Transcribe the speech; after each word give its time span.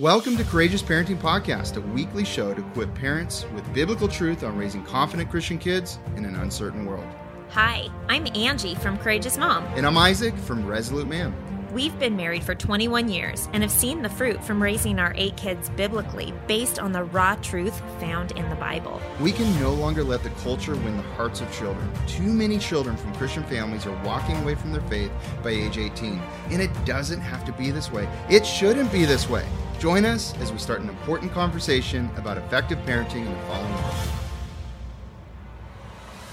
Welcome 0.00 0.36
to 0.38 0.42
Courageous 0.42 0.82
Parenting 0.82 1.18
Podcast, 1.20 1.76
a 1.76 1.80
weekly 1.80 2.24
show 2.24 2.52
to 2.52 2.66
equip 2.66 2.92
parents 2.96 3.46
with 3.54 3.72
biblical 3.72 4.08
truth 4.08 4.42
on 4.42 4.58
raising 4.58 4.82
confident 4.82 5.30
Christian 5.30 5.56
kids 5.56 6.00
in 6.16 6.24
an 6.24 6.34
uncertain 6.34 6.84
world. 6.84 7.06
Hi, 7.50 7.86
I'm 8.08 8.26
Angie 8.34 8.74
from 8.74 8.98
Courageous 8.98 9.38
Mom. 9.38 9.62
And 9.76 9.86
I'm 9.86 9.96
Isaac 9.96 10.36
from 10.36 10.66
Resolute 10.66 11.06
Man. 11.06 11.32
We've 11.72 11.96
been 12.00 12.16
married 12.16 12.42
for 12.42 12.56
21 12.56 13.08
years 13.08 13.48
and 13.52 13.62
have 13.62 13.70
seen 13.70 14.02
the 14.02 14.08
fruit 14.08 14.42
from 14.42 14.60
raising 14.60 14.98
our 14.98 15.12
eight 15.16 15.36
kids 15.36 15.70
biblically 15.70 16.34
based 16.48 16.80
on 16.80 16.90
the 16.90 17.04
raw 17.04 17.36
truth 17.36 17.80
found 18.00 18.32
in 18.32 18.48
the 18.48 18.56
Bible. 18.56 19.00
We 19.20 19.30
can 19.30 19.60
no 19.60 19.74
longer 19.74 20.02
let 20.02 20.24
the 20.24 20.30
culture 20.30 20.74
win 20.74 20.96
the 20.96 21.04
hearts 21.14 21.40
of 21.40 21.52
children. 21.52 21.88
Too 22.08 22.32
many 22.32 22.58
children 22.58 22.96
from 22.96 23.14
Christian 23.14 23.44
families 23.44 23.86
are 23.86 24.04
walking 24.04 24.36
away 24.38 24.56
from 24.56 24.72
their 24.72 24.82
faith 24.82 25.12
by 25.44 25.50
age 25.50 25.78
18. 25.78 26.20
And 26.50 26.60
it 26.60 26.70
doesn't 26.84 27.20
have 27.20 27.44
to 27.44 27.52
be 27.52 27.70
this 27.70 27.92
way. 27.92 28.08
It 28.28 28.44
shouldn't 28.44 28.90
be 28.90 29.04
this 29.04 29.28
way. 29.30 29.46
Join 29.84 30.06
us 30.06 30.34
as 30.38 30.50
we 30.50 30.56
start 30.56 30.80
an 30.80 30.88
important 30.88 31.30
conversation 31.32 32.08
about 32.16 32.38
effective 32.38 32.78
parenting 32.86 33.26
in 33.26 33.30
the 33.30 33.40
following 33.40 33.72
world. 33.74 33.94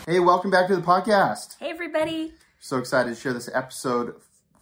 Hey, 0.07 0.19
welcome 0.21 0.49
back 0.49 0.69
to 0.69 0.75
the 0.77 0.81
podcast. 0.81 1.57
Hey, 1.59 1.69
everybody. 1.69 2.31
So 2.61 2.77
excited 2.77 3.13
to 3.13 3.19
share 3.19 3.33
this 3.33 3.49
episode 3.53 4.15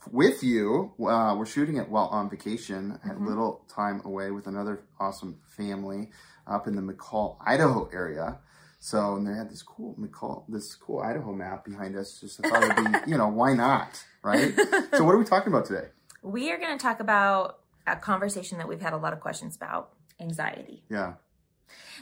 with 0.10 0.44
you. 0.44 0.92
Uh, 1.00 1.36
we're 1.38 1.46
shooting 1.46 1.78
it 1.78 1.88
while 1.88 2.08
on 2.08 2.32
vacation. 2.32 3.00
I 3.04 3.10
had 3.10 3.18
a 3.18 3.24
little 3.24 3.64
time 3.70 4.02
away 4.06 4.32
with 4.32 4.48
another 4.48 4.82
awesome 5.00 5.38
family 5.56 6.10
up 6.48 6.66
in 6.66 6.76
the 6.76 6.82
McCall, 6.82 7.38
Idaho 7.46 7.92
area. 7.94 8.40
So, 8.80 9.18
and 9.18 9.28
they 9.28 9.34
had 9.38 9.52
this 9.52 9.62
cool 9.62 9.96
McCall, 10.00 10.46
this 10.50 10.74
cool 10.74 11.02
Idaho 11.02 11.32
map 11.32 11.64
behind 11.64 11.96
us. 11.96 12.20
Just 12.20 12.44
I 12.44 12.50
thought 12.50 12.64
it'd 12.64 13.06
be, 13.06 13.12
you 13.12 13.20
know, 13.20 13.28
why 13.28 13.54
not, 13.54 14.04
right? 14.24 14.52
so, 14.96 15.04
what 15.04 15.14
are 15.14 15.20
we 15.20 15.26
talking 15.26 15.54
about 15.54 15.68
today? 15.68 15.90
We 16.24 16.52
are 16.52 16.58
going 16.58 16.76
to 16.76 16.82
talk 16.82 17.00
about 17.00 17.60
a 17.88 17.96
conversation 17.96 18.58
that 18.58 18.68
we've 18.68 18.82
had 18.82 18.94
a 18.94 18.98
lot 18.98 19.14
of 19.14 19.20
questions 19.20 19.56
about 19.56 19.94
anxiety. 20.20 20.84
Yeah, 20.90 21.14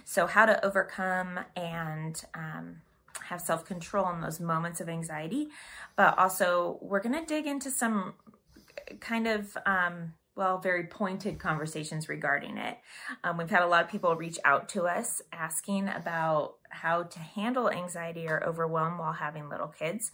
So, 0.06 0.28
how 0.28 0.46
to 0.46 0.64
overcome 0.66 1.40
and 1.56 2.22
um, 2.34 2.82
have 3.26 3.42
self 3.42 3.66
control 3.66 4.10
in 4.10 4.22
those 4.22 4.40
moments 4.40 4.82
of 4.82 4.90
anxiety. 4.90 5.50
But 5.96 6.18
also, 6.18 6.80
we're 6.82 7.02
going 7.02 7.16
to 7.20 7.26
dig 7.26 7.46
into 7.46 7.72
some 7.72 8.14
kind 9.00 9.28
of, 9.28 9.58
um, 9.66 10.14
well, 10.36 10.60
very 10.60 10.86
pointed 10.86 11.40
conversations 11.40 12.08
regarding 12.08 12.58
it. 12.58 12.78
Um, 13.24 13.38
we've 13.38 13.50
had 13.50 13.64
a 13.64 13.68
lot 13.68 13.84
of 13.84 13.90
people 13.90 14.16
reach 14.16 14.38
out 14.46 14.70
to 14.70 14.84
us 14.84 15.22
asking 15.34 15.88
about 15.90 16.56
how 16.70 17.04
to 17.04 17.20
handle 17.20 17.70
anxiety 17.70 18.28
or 18.28 18.44
overwhelm 18.44 18.98
while 18.98 19.14
having 19.14 19.50
little 19.50 19.68
kids. 19.68 20.12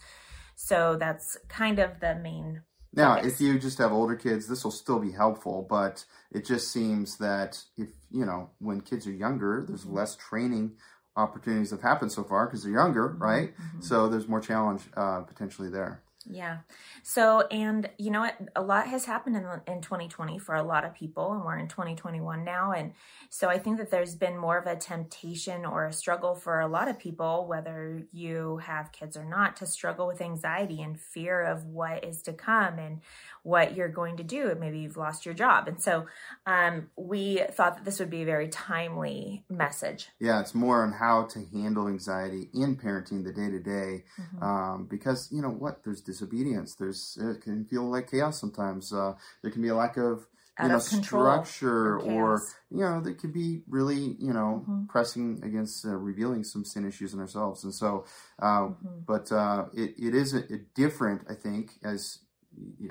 So, 0.56 0.96
that's 0.96 1.36
kind 1.48 1.78
of 1.78 2.00
the 2.00 2.16
main 2.16 2.62
Now, 2.96 3.14
if 3.16 3.40
you 3.40 3.58
just 3.58 3.78
have 3.78 3.92
older 3.92 4.14
kids, 4.16 4.46
this 4.46 4.62
will 4.64 4.70
still 4.70 5.00
be 5.00 5.10
helpful, 5.12 5.66
but 5.68 6.04
it 6.30 6.44
just 6.46 6.72
seems 6.72 7.18
that 7.18 7.60
if, 7.76 7.88
you 8.10 8.24
know, 8.24 8.50
when 8.60 8.80
kids 8.82 9.06
are 9.06 9.12
younger, 9.12 9.64
there's 9.66 9.84
Mm-hmm. 9.84 9.96
less 9.96 10.16
training 10.16 10.76
opportunities 11.16 11.70
have 11.72 11.82
happened 11.82 12.12
so 12.12 12.22
far 12.24 12.46
because 12.46 12.62
they're 12.62 12.72
younger, 12.72 13.10
Mm-hmm. 13.10 13.24
right? 13.24 13.54
So 13.80 14.08
there's 14.08 14.28
more 14.28 14.40
challenge 14.40 14.82
uh, 14.96 15.22
potentially 15.22 15.70
there. 15.70 16.03
Yeah. 16.28 16.58
So, 17.02 17.46
and 17.50 17.90
you 17.98 18.10
know 18.10 18.20
what? 18.20 18.36
A 18.56 18.62
lot 18.62 18.86
has 18.88 19.04
happened 19.04 19.36
in, 19.36 19.44
in 19.66 19.80
2020 19.80 20.38
for 20.38 20.54
a 20.54 20.62
lot 20.62 20.84
of 20.84 20.94
people, 20.94 21.32
and 21.32 21.44
we're 21.44 21.58
in 21.58 21.68
2021 21.68 22.44
now. 22.44 22.72
And 22.72 22.92
so 23.30 23.48
I 23.48 23.58
think 23.58 23.78
that 23.78 23.90
there's 23.90 24.14
been 24.14 24.36
more 24.38 24.58
of 24.58 24.66
a 24.66 24.76
temptation 24.76 25.64
or 25.64 25.86
a 25.86 25.92
struggle 25.92 26.34
for 26.34 26.60
a 26.60 26.66
lot 26.68 26.88
of 26.88 26.98
people, 26.98 27.46
whether 27.46 28.02
you 28.12 28.58
have 28.58 28.92
kids 28.92 29.16
or 29.16 29.24
not, 29.24 29.56
to 29.56 29.66
struggle 29.66 30.06
with 30.06 30.20
anxiety 30.20 30.80
and 30.82 30.98
fear 30.98 31.42
of 31.42 31.64
what 31.66 32.04
is 32.04 32.22
to 32.22 32.32
come 32.32 32.78
and 32.78 33.00
what 33.42 33.76
you're 33.76 33.88
going 33.88 34.16
to 34.16 34.22
do. 34.22 34.56
Maybe 34.58 34.78
you've 34.78 34.96
lost 34.96 35.26
your 35.26 35.34
job. 35.34 35.68
And 35.68 35.80
so 35.82 36.06
um, 36.46 36.88
we 36.96 37.42
thought 37.50 37.76
that 37.76 37.84
this 37.84 37.98
would 37.98 38.08
be 38.08 38.22
a 38.22 38.26
very 38.26 38.48
timely 38.48 39.44
message. 39.50 40.08
Yeah, 40.18 40.40
it's 40.40 40.54
more 40.54 40.82
on 40.82 40.92
how 40.92 41.24
to 41.24 41.44
handle 41.52 41.88
anxiety 41.88 42.48
in 42.54 42.76
parenting 42.76 43.24
the 43.24 43.32
day 43.32 43.50
to 43.50 43.58
day, 43.58 44.04
Mm-hmm. 44.14 44.42
um, 44.42 44.86
because 44.88 45.28
you 45.32 45.42
know 45.42 45.50
what, 45.50 45.82
there's 45.84 46.00
disobedience. 46.14 46.74
There's 46.74 47.18
it 47.20 47.42
can 47.42 47.64
feel 47.66 47.84
like 47.90 48.10
chaos 48.10 48.40
sometimes. 48.40 48.92
Uh, 48.92 49.14
there 49.42 49.50
can 49.50 49.62
be 49.62 49.68
a 49.68 49.74
lack 49.76 49.96
of 49.96 50.26
you 50.58 50.68
Out 50.68 50.70
know 50.70 50.76
of 50.76 50.82
structure, 50.82 51.98
or 51.98 51.98
or 51.98 52.42
you 52.70 52.80
know 52.80 53.00
there 53.00 53.14
could 53.14 53.32
be 53.32 53.62
really 53.68 54.16
you 54.18 54.32
know 54.32 54.68
Mhm. 54.68 54.88
pressing 54.88 55.40
against 55.42 55.84
uh, 55.84 55.96
revealing 55.96 56.44
some 56.44 56.64
sin 56.64 56.86
issues 56.86 57.12
in 57.14 57.20
ourselves. 57.20 57.64
And 57.64 57.74
so, 57.74 58.04
uh, 58.40 58.68
Mhm. 58.68 59.04
but 59.06 59.30
uh, 59.32 59.66
it 59.74 59.94
it 59.98 60.14
is 60.14 60.34
a, 60.34 60.40
a 60.52 60.58
different, 60.74 61.22
I 61.28 61.34
think, 61.34 61.72
as 61.82 62.20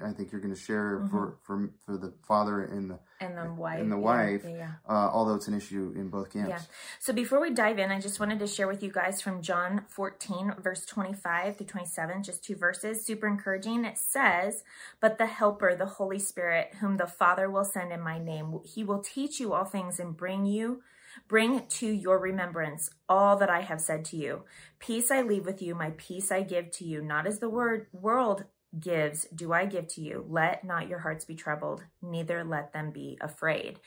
I 0.04 0.12
think 0.12 0.32
you're 0.32 0.42
going 0.42 0.54
to 0.54 0.60
share 0.60 1.00
Mm-hmm. 1.00 1.10
for 1.10 1.38
for 1.44 1.70
for 1.86 1.98
the 1.98 2.14
father 2.28 2.62
and 2.64 2.90
the 2.92 3.00
And 3.22 3.38
the 3.38 3.54
wife. 3.54 3.80
and 3.80 3.92
the 3.92 3.98
wife, 3.98 4.42
yeah, 4.44 4.50
yeah. 4.58 4.72
uh, 4.88 5.10
although 5.14 5.36
it's 5.36 5.48
an 5.48 5.54
issue 5.54 5.94
in 5.96 6.10
both 6.10 6.32
camps. 6.34 6.50
Yeah. 6.50 6.60
So 7.00 7.14
before 7.14 7.40
we 7.40 7.52
dive 7.52 7.80
in, 7.80 7.92
I 7.92 8.00
just 8.00 8.20
wanted 8.20 8.40
to 8.40 8.48
share 8.48 8.68
with 8.68 8.84
you 8.84 8.92
guys 8.92 9.22
from 9.22 9.42
John 9.42 9.86
14, 9.90 10.56
verse 10.62 10.86
25 10.86 11.58
through 11.58 11.68
27, 11.68 12.24
just 12.24 12.44
two 12.44 12.56
verses, 12.56 13.06
super 13.06 13.28
encouraging. 13.28 13.86
It 13.86 13.98
says, 13.98 14.64
But 15.00 15.18
the 15.18 15.26
Helper, 15.28 15.76
the 15.76 15.86
Holy 15.86 16.20
Spirit, 16.20 16.76
whom 16.82 16.98
the 16.98 17.08
Father 17.08 17.50
will 17.50 17.66
send 17.66 17.92
in 17.92 18.02
my 18.02 18.20
name, 18.20 18.60
he 18.66 18.84
will 18.84 19.00
teach 19.02 19.40
you 19.40 19.54
all 19.54 19.66
things 19.66 20.00
and 20.00 20.18
bring 20.18 20.46
you. 20.46 20.82
Bring 21.28 21.68
to 21.68 21.86
your 21.88 22.18
remembrance 22.18 22.90
all 23.08 23.38
that 23.38 23.50
I 23.50 23.62
have 23.62 23.80
said 23.80 24.04
to 24.06 24.18
you. 24.18 24.44
Peace 24.80 25.12
I 25.12 25.22
leave 25.22 25.46
with 25.46 25.62
you, 25.62 25.76
my 25.76 25.92
peace 25.96 26.32
I 26.32 26.42
give 26.42 26.72
to 26.72 26.86
you, 26.86 27.04
not 27.04 27.28
as 27.28 27.38
the 27.38 27.50
word 27.50 27.86
world 27.94 28.46
gives, 28.80 29.26
do 29.36 29.54
I 29.54 29.66
give 29.66 29.88
to 29.90 30.02
you. 30.02 30.26
Let 30.28 30.64
not 30.64 30.88
your 30.88 31.00
hearts 31.00 31.26
be 31.26 31.36
troubled, 31.36 31.84
neither 32.02 32.44
let 32.44 32.74
them 32.74 32.92
be 32.92 33.18
afraid. 33.22 33.80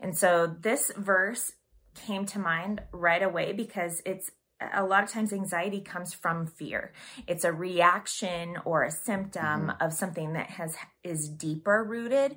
And 0.00 0.16
so 0.16 0.46
this 0.46 0.92
verse 0.96 1.52
came 1.94 2.26
to 2.26 2.38
mind 2.38 2.82
right 2.92 3.22
away 3.22 3.52
because 3.52 4.02
it's 4.04 4.30
a 4.72 4.84
lot 4.84 5.02
of 5.04 5.10
times 5.10 5.32
anxiety 5.32 5.80
comes 5.80 6.14
from 6.14 6.46
fear. 6.46 6.92
It's 7.26 7.44
a 7.44 7.52
reaction 7.52 8.56
or 8.64 8.84
a 8.84 8.90
symptom 8.90 9.72
of 9.80 9.92
something 9.92 10.32
that 10.34 10.50
has 10.50 10.76
is 11.02 11.28
deeper 11.28 11.84
rooted, 11.84 12.36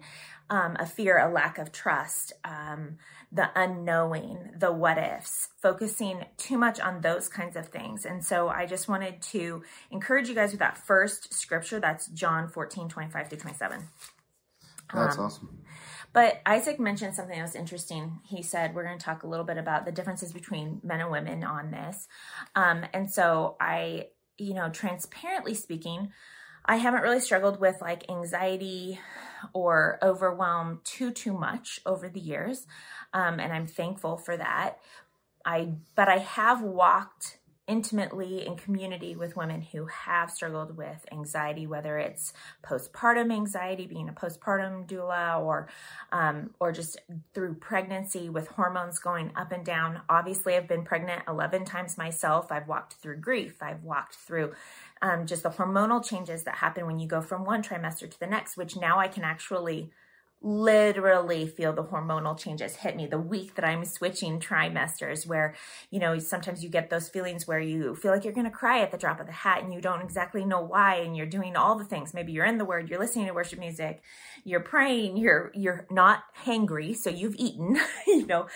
um, 0.50 0.76
a 0.80 0.86
fear, 0.86 1.18
a 1.18 1.32
lack 1.32 1.58
of 1.58 1.72
trust, 1.72 2.34
um, 2.44 2.98
the 3.32 3.50
unknowing, 3.56 4.52
the 4.58 4.72
what 4.72 4.98
ifs, 4.98 5.50
focusing 5.62 6.26
too 6.38 6.58
much 6.58 6.80
on 6.80 7.02
those 7.02 7.28
kinds 7.30 7.56
of 7.56 7.68
things. 7.68 8.06
And 8.06 8.24
so 8.24 8.50
I 8.50 8.66
just 8.66 8.88
wanted 8.88 9.22
to 9.34 9.64
encourage 9.92 10.30
you 10.30 10.36
guys 10.36 10.52
with 10.52 10.60
that 10.60 10.78
first 10.78 11.34
scripture. 11.34 11.80
That's 11.80 12.08
John 12.08 12.48
14, 12.48 12.90
25 12.90 13.30
to 13.30 13.38
27. 13.38 13.88
That's 14.94 15.18
Um, 15.18 15.26
awesome. 15.26 15.64
But 16.18 16.42
Isaac 16.48 16.80
mentioned 16.80 17.14
something 17.14 17.38
that 17.38 17.44
was 17.44 17.54
interesting. 17.54 18.22
He 18.26 18.42
said, 18.42 18.74
We're 18.74 18.86
going 18.86 18.98
to 18.98 19.06
talk 19.06 19.22
a 19.22 19.28
little 19.28 19.46
bit 19.46 19.60
about 19.60 19.86
the 19.86 19.92
differences 19.92 20.34
between 20.34 20.82
men 20.84 21.00
and 21.00 21.12
women 21.12 21.44
on 21.44 21.70
this. 21.70 22.08
Um, 22.56 22.86
and 22.92 23.08
so 23.08 23.56
I, 23.62 24.08
you 24.36 24.56
know, 24.56 24.70
transparently 24.70 25.54
speaking, 25.54 26.12
I 26.66 26.78
haven't 26.78 27.04
really 27.04 27.20
struggled 27.20 27.60
with 27.60 27.82
like 27.82 28.10
anxiety 28.10 29.00
or 29.54 30.00
overwhelm 30.02 30.82
too, 30.84 31.12
too 31.12 31.34
much 31.34 31.82
over 31.86 32.10
the 32.10 32.20
years. 32.20 32.66
Um, 33.14 33.40
and 33.40 33.54
I'm 33.54 33.68
thankful 33.68 34.18
for 34.18 34.36
that. 34.38 34.80
I, 35.46 35.74
but 35.94 36.10
I 36.10 36.18
have 36.18 36.64
walked 36.64 37.38
intimately 37.68 38.46
in 38.46 38.56
community 38.56 39.16
with 39.16 39.36
women 39.36 39.62
who 39.62 39.86
have 39.88 40.32
struggled 40.32 40.78
with 40.78 41.06
anxiety, 41.12 41.68
whether 41.68 41.98
it's 41.98 42.34
postpartum 42.64 43.32
anxiety, 43.32 43.86
being 43.86 44.08
a 44.08 44.14
postpartum 44.14 44.88
doula, 44.88 45.40
or 45.40 45.68
um, 46.12 46.52
or 46.60 46.72
just 46.72 46.98
through 47.34 47.54
pregnancy 47.56 48.30
with 48.30 48.48
hormones 48.48 49.00
going 49.00 49.32
up 49.36 49.52
and 49.52 49.66
down. 49.66 50.02
Obviously, 50.10 50.56
I've 50.56 50.68
been 50.68 50.84
pregnant 50.84 51.24
11 51.28 51.66
times 51.66 51.98
myself. 51.98 52.52
I've 52.52 52.68
walked 52.68 52.94
through 52.96 53.18
grief. 53.18 53.62
I've 53.62 53.84
walked 53.84 54.16
through 54.16 54.54
um, 55.02 55.26
just 55.26 55.44
the 55.44 55.50
hormonal 55.50 56.04
changes 56.04 56.44
that 56.44 56.56
happen 56.56 56.86
when 56.86 57.00
you 57.00 57.08
go 57.08 57.22
from 57.22 57.44
one 57.44 57.62
trimester 57.62 58.10
to 58.10 58.20
the 58.20 58.28
next, 58.28 58.58
which 58.58 58.78
now 58.78 59.00
I 59.00 59.08
can 59.08 59.24
actually 59.24 59.92
literally 60.42 61.48
feel 61.48 61.74
the 61.74 61.84
hormonal 61.84 62.38
changes 62.38 62.76
hit 62.76 62.96
me. 62.96 63.08
The 63.08 63.20
week 63.20 63.56
that 63.56 63.66
I'm 63.66 63.86
switching 63.86 64.40
trimesters 64.40 65.28
where 65.28 65.56
you 65.92 66.00
know 66.00 66.20
sometimes 66.20 66.64
you 66.64 66.70
get 66.70 66.90
those 66.90 67.10
feelings 67.10 67.48
where 67.48 67.60
you 67.60 67.96
feel 67.96 68.12
like 68.12 68.24
you're 68.24 68.34
going 68.34 68.46
to 68.46 68.52
cry 68.52 68.82
at 68.82 68.92
the 68.92 68.98
drop 68.98 69.20
of 69.20 69.26
the 69.26 69.32
hat 69.32 69.64
and 69.64 69.74
you 69.74 69.82
don't 69.82 70.02
exactly 70.02 70.46
know 70.46 70.62
why 70.62 70.96
and 70.96 71.16
you're 71.16 71.26
doing 71.26 71.56
all 71.56 71.78
the 71.78 71.86
things. 71.86 72.14
Maybe 72.14 72.32
you're 72.32 72.46
in 72.46 72.58
the 72.58 72.66
word 72.66 72.90
you're 72.90 73.00
listening 73.00 73.28
to 73.28 73.34
worship 73.34 73.60
music 73.60 74.02
you're 74.44 74.62
praying 74.62 75.18
you're 75.18 75.52
you're 75.54 75.86
not 75.92 76.24
hangry 76.46 76.96
so 76.96 77.10
you've 77.10 77.36
eaten 77.38 77.78
you 78.08 78.26
know 78.26 78.48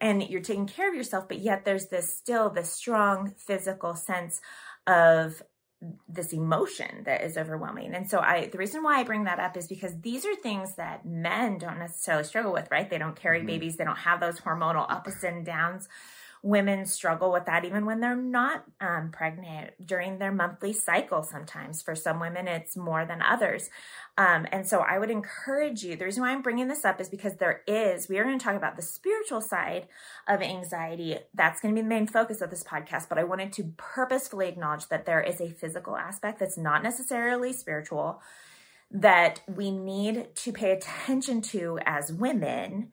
and 0.00 0.22
you're 0.28 0.40
taking 0.40 0.66
care 0.66 0.88
of 0.88 0.94
yourself 0.94 1.28
but 1.28 1.38
yet 1.38 1.64
there's 1.64 1.86
this 1.86 2.14
still 2.14 2.50
this 2.50 2.72
strong 2.72 3.32
physical 3.36 3.94
sense 3.94 4.40
of 4.86 5.42
this 6.08 6.32
emotion 6.32 7.04
that 7.04 7.22
is 7.22 7.38
overwhelming. 7.38 7.94
And 7.94 8.08
so 8.10 8.20
I 8.20 8.48
the 8.52 8.58
reason 8.58 8.82
why 8.82 8.98
I 9.00 9.04
bring 9.04 9.24
that 9.24 9.38
up 9.38 9.56
is 9.56 9.66
because 9.66 9.98
these 10.02 10.26
are 10.26 10.34
things 10.34 10.74
that 10.76 11.06
men 11.06 11.56
don't 11.56 11.78
necessarily 11.78 12.24
struggle 12.24 12.52
with, 12.52 12.68
right? 12.70 12.88
They 12.90 12.98
don't 12.98 13.16
carry 13.16 13.40
Mhm. 13.40 13.46
babies, 13.46 13.76
they 13.76 13.84
don't 13.84 13.96
have 13.96 14.20
those 14.20 14.40
hormonal 14.40 14.84
ups 14.90 15.22
and 15.22 15.44
downs 15.44 15.88
women 16.42 16.86
struggle 16.86 17.30
with 17.32 17.44
that 17.46 17.64
even 17.64 17.84
when 17.84 18.00
they're 18.00 18.16
not 18.16 18.64
um, 18.80 19.10
pregnant 19.12 19.70
during 19.84 20.18
their 20.18 20.32
monthly 20.32 20.72
cycle 20.72 21.22
sometimes. 21.22 21.82
For 21.82 21.94
some 21.94 22.18
women 22.18 22.48
it's 22.48 22.76
more 22.76 23.04
than 23.04 23.22
others. 23.22 23.68
Um, 24.18 24.46
and 24.52 24.66
so 24.66 24.80
i 24.80 24.98
would 24.98 25.10
encourage 25.10 25.82
you 25.82 25.96
the 25.96 26.04
reason 26.04 26.22
why 26.22 26.30
i'm 26.30 26.42
bringing 26.42 26.68
this 26.68 26.84
up 26.84 27.00
is 27.00 27.08
because 27.08 27.36
there 27.36 27.62
is 27.66 28.08
we 28.08 28.18
are 28.18 28.24
going 28.24 28.38
to 28.38 28.44
talk 28.44 28.56
about 28.56 28.76
the 28.76 28.82
spiritual 28.82 29.40
side 29.40 29.86
of 30.28 30.42
anxiety. 30.42 31.16
That's 31.32 31.60
going 31.60 31.74
to 31.74 31.78
be 31.78 31.82
the 31.82 31.88
main 31.88 32.06
focus 32.06 32.40
of 32.40 32.50
this 32.50 32.64
podcast 32.64 33.08
but 33.08 33.18
i 33.18 33.24
wanted 33.24 33.52
to 33.54 33.72
purposefully 33.76 34.48
acknowledge 34.48 34.88
that 34.88 35.06
there 35.06 35.22
is 35.22 35.40
a 35.40 35.50
physical 35.50 35.96
aspect 35.96 36.38
that's 36.38 36.58
not 36.58 36.82
necessarily 36.82 37.52
spiritual 37.52 38.20
that 38.90 39.40
we 39.46 39.70
need 39.70 40.34
to 40.34 40.52
pay 40.52 40.72
attention 40.72 41.40
to 41.40 41.78
as 41.86 42.12
women 42.12 42.90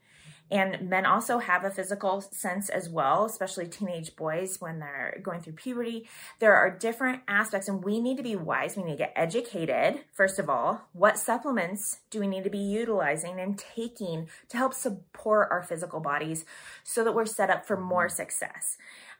and 0.49 0.89
men 0.89 1.05
also 1.05 1.39
have 1.39 1.63
a 1.63 1.69
physical 1.69 2.21
sense 2.21 2.69
as 2.69 2.89
well, 2.89 3.25
especially 3.25 3.67
teenage 3.67 4.15
boys 4.15 4.61
when 4.61 4.79
they're 4.79 5.19
going 5.21 5.41
through 5.41 5.53
puberty. 5.53 6.07
There 6.39 6.55
are 6.55 6.69
different 6.69 7.21
aspects, 7.27 7.67
and 7.67 7.83
we 7.83 7.99
need 7.99 8.17
to 8.17 8.23
be 8.23 8.35
wise. 8.35 8.77
We 8.77 8.83
need 8.83 8.91
to 8.91 8.97
get 8.97 9.13
educated, 9.15 10.01
first 10.13 10.39
of 10.39 10.49
all. 10.49 10.87
What 10.93 11.17
supplements 11.17 11.99
do 12.09 12.19
we 12.19 12.27
need 12.27 12.45
to 12.45 12.49
be 12.49 12.57
utilizing 12.57 13.39
and 13.39 13.57
taking 13.57 14.29
to 14.49 14.57
help 14.57 14.73
support 14.73 15.49
our 15.51 15.63
physical 15.63 15.99
bodies 15.99 16.45
so 16.83 17.03
that 17.03 17.13
we're 17.13 17.25
set 17.25 17.49
up 17.49 17.65
for 17.65 17.77
more 17.77 18.07
success? 18.07 18.77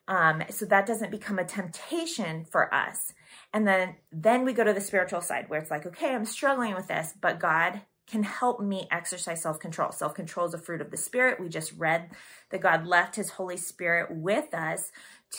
Um, 0.08 0.44
so 0.50 0.66
that 0.66 0.86
doesn't 0.86 1.12
become 1.12 1.38
a 1.38 1.44
temptation 1.44 2.46
for 2.46 2.74
us. 2.74 3.14
And 3.54 3.68
then, 3.68 3.96
then 4.12 4.46
we 4.46 4.54
go 4.54 4.64
to 4.64 4.74
the 4.74 4.80
spiritual 4.80 5.20
side 5.20 5.50
where 5.50 5.60
it's 5.60 5.72
like, 5.72 5.86
okay, 5.86 6.16
I'm 6.16 6.26
struggling 6.26 6.74
with 6.76 6.88
this, 6.88 7.14
but 7.20 7.40
God 7.40 7.82
can 8.08 8.24
help 8.24 8.60
me 8.62 8.88
exercise 8.90 9.42
self 9.42 9.60
control. 9.60 9.92
Self 9.92 10.16
control 10.16 10.48
is 10.48 10.54
a 10.54 10.58
fruit 10.58 10.82
of 10.82 10.92
the 10.92 10.98
Spirit. 10.98 11.40
We 11.40 11.50
just 11.50 11.74
read 11.78 12.12
that 12.50 12.62
God 12.62 12.88
left 12.88 13.16
His 13.16 13.32
Holy 13.32 13.58
Spirit 13.58 14.10
with 14.10 14.54
us 14.54 14.92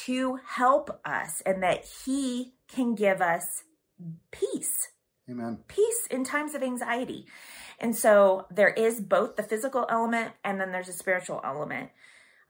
to 0.04 0.38
help 0.46 1.00
us 1.04 1.42
and 1.46 1.62
that 1.62 1.84
He 2.04 2.52
can 2.68 2.94
give 2.94 3.20
us 3.20 3.64
peace. 4.30 4.88
Amen. 5.30 5.58
Peace 5.68 6.06
in 6.10 6.24
times 6.24 6.54
of 6.54 6.62
anxiety. 6.62 7.26
And 7.78 7.94
so 7.94 8.46
there 8.50 8.70
is 8.70 9.00
both 9.00 9.36
the 9.36 9.42
physical 9.42 9.86
element 9.88 10.32
and 10.44 10.60
then 10.60 10.72
there's 10.72 10.88
a 10.88 10.92
spiritual 10.92 11.40
element. 11.44 11.90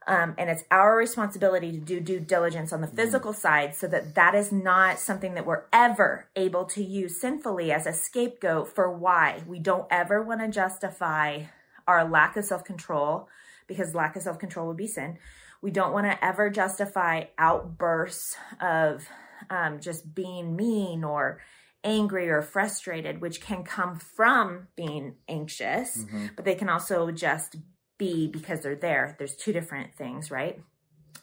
Um, 0.09 0.33
and 0.39 0.49
it's 0.49 0.63
our 0.71 0.97
responsibility 0.97 1.71
to 1.71 1.77
do 1.77 1.99
due 1.99 2.19
diligence 2.19 2.73
on 2.73 2.81
the 2.81 2.87
mm-hmm. 2.87 2.95
physical 2.95 3.31
side 3.31 3.75
so 3.75 3.87
that 3.87 4.15
that 4.15 4.33
is 4.33 4.51
not 4.51 4.99
something 4.99 5.35
that 5.35 5.45
we're 5.45 5.65
ever 5.71 6.27
able 6.35 6.65
to 6.65 6.83
use 6.83 7.21
sinfully 7.21 7.71
as 7.71 7.85
a 7.85 7.93
scapegoat 7.93 8.73
for 8.73 8.91
why 8.91 9.43
we 9.47 9.59
don't 9.59 9.85
ever 9.91 10.23
want 10.23 10.41
to 10.41 10.47
justify 10.47 11.43
our 11.87 12.09
lack 12.09 12.35
of 12.35 12.43
self-control 12.43 13.29
because 13.67 13.93
lack 13.93 14.15
of 14.15 14.23
self-control 14.23 14.67
would 14.67 14.77
be 14.77 14.87
sin 14.87 15.19
we 15.61 15.69
don't 15.69 15.93
want 15.93 16.07
to 16.07 16.25
ever 16.25 16.49
justify 16.49 17.25
outbursts 17.37 18.35
of 18.61 19.07
um, 19.49 19.79
just 19.79 20.15
being 20.15 20.55
mean 20.55 21.03
or 21.03 21.39
angry 21.83 22.29
or 22.29 22.41
frustrated 22.41 23.21
which 23.21 23.41
can 23.41 23.63
come 23.63 23.95
from 23.95 24.67
being 24.75 25.15
anxious 25.27 25.99
mm-hmm. 25.99 26.27
but 26.35 26.45
they 26.45 26.55
can 26.55 26.67
also 26.67 27.11
just 27.11 27.57
be 27.99 28.27
because 28.27 28.61
they're 28.61 28.75
there. 28.75 29.15
There's 29.19 29.35
two 29.35 29.53
different 29.53 29.93
things, 29.93 30.31
right? 30.31 30.59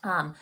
Um, 0.05 0.37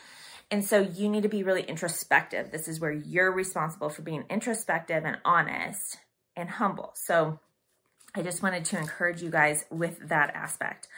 and 0.51 0.63
so 0.63 0.81
you 0.81 1.09
need 1.09 1.23
to 1.23 1.29
be 1.31 1.43
really 1.43 1.63
introspective. 1.63 2.51
This 2.51 2.69
is 2.69 2.79
where 2.79 2.93
you're 2.93 3.33
responsible 3.33 3.89
for 3.89 4.03
being 4.03 4.25
introspective 4.29 5.05
and 5.07 5.17
honest 5.25 5.97
and 6.37 6.51
humble. 6.51 6.93
So 6.95 7.41
I 8.15 8.23
just 8.23 8.43
wanted 8.43 8.67
to 8.67 8.79
encourage 8.79 9.23
you 9.23 9.31
guys 9.31 9.65
with 9.71 10.09
that 10.09 10.35
aspect. 10.35 10.89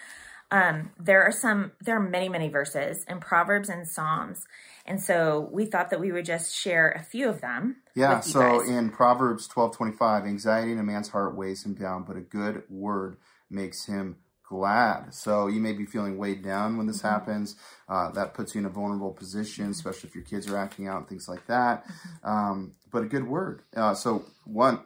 Um, 0.50 0.90
there 0.98 1.22
are 1.22 1.32
some, 1.32 1.72
there 1.80 1.96
are 1.96 2.08
many, 2.08 2.28
many 2.28 2.48
verses 2.48 3.04
in 3.08 3.20
Proverbs 3.20 3.68
and 3.68 3.86
Psalms. 3.86 4.46
And 4.84 5.02
so 5.02 5.48
we 5.50 5.66
thought 5.66 5.90
that 5.90 6.00
we 6.00 6.12
would 6.12 6.24
just 6.24 6.54
share 6.54 6.90
a 6.90 7.02
few 7.02 7.28
of 7.28 7.40
them. 7.40 7.76
Yeah. 7.94 8.20
So 8.20 8.60
guys. 8.60 8.68
in 8.68 8.90
Proverbs 8.90 9.48
12 9.48 9.76
25, 9.76 10.24
anxiety 10.24 10.72
in 10.72 10.78
a 10.78 10.84
man's 10.84 11.08
heart 11.08 11.34
weighs 11.34 11.64
him 11.64 11.74
down, 11.74 12.04
but 12.04 12.16
a 12.16 12.20
good 12.20 12.62
word 12.68 13.16
makes 13.50 13.86
him 13.86 14.16
glad. 14.48 15.12
So 15.12 15.48
you 15.48 15.60
may 15.60 15.72
be 15.72 15.86
feeling 15.86 16.16
weighed 16.18 16.42
down 16.42 16.76
when 16.76 16.86
this 16.86 16.98
mm-hmm. 16.98 17.08
happens. 17.08 17.56
Uh, 17.88 18.10
that 18.12 18.34
puts 18.34 18.54
you 18.54 18.60
in 18.60 18.66
a 18.66 18.70
vulnerable 18.70 19.12
position, 19.12 19.70
especially 19.70 20.08
if 20.08 20.14
your 20.14 20.24
kids 20.24 20.48
are 20.48 20.56
acting 20.56 20.88
out 20.88 20.98
and 20.98 21.08
things 21.08 21.28
like 21.28 21.46
that. 21.46 21.84
Mm-hmm. 21.84 22.28
Um, 22.28 22.72
but 22.90 23.02
a 23.02 23.06
good 23.06 23.26
word. 23.26 23.62
Uh, 23.76 23.94
so 23.94 24.24
one 24.44 24.80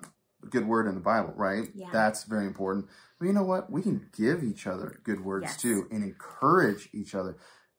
good 0.49 0.67
word 0.67 0.87
in 0.87 0.95
the 0.95 1.01
Bible, 1.01 1.35
right? 1.37 1.69
Yeah. 1.75 1.89
That's 1.93 2.25
very 2.25 2.47
important. 2.47 2.87
But 3.19 3.27
you 3.27 3.33
know 3.33 3.45
what? 3.45 3.71
We 3.71 3.83
can 3.83 4.09
give 4.17 4.43
each 4.43 4.67
other 4.67 5.01
good 5.05 5.23
words 5.25 5.45
yes. 5.49 5.63
too 5.63 5.87
and 5.91 6.03
encourage 6.03 6.89
each 6.93 7.15
other. 7.15 7.37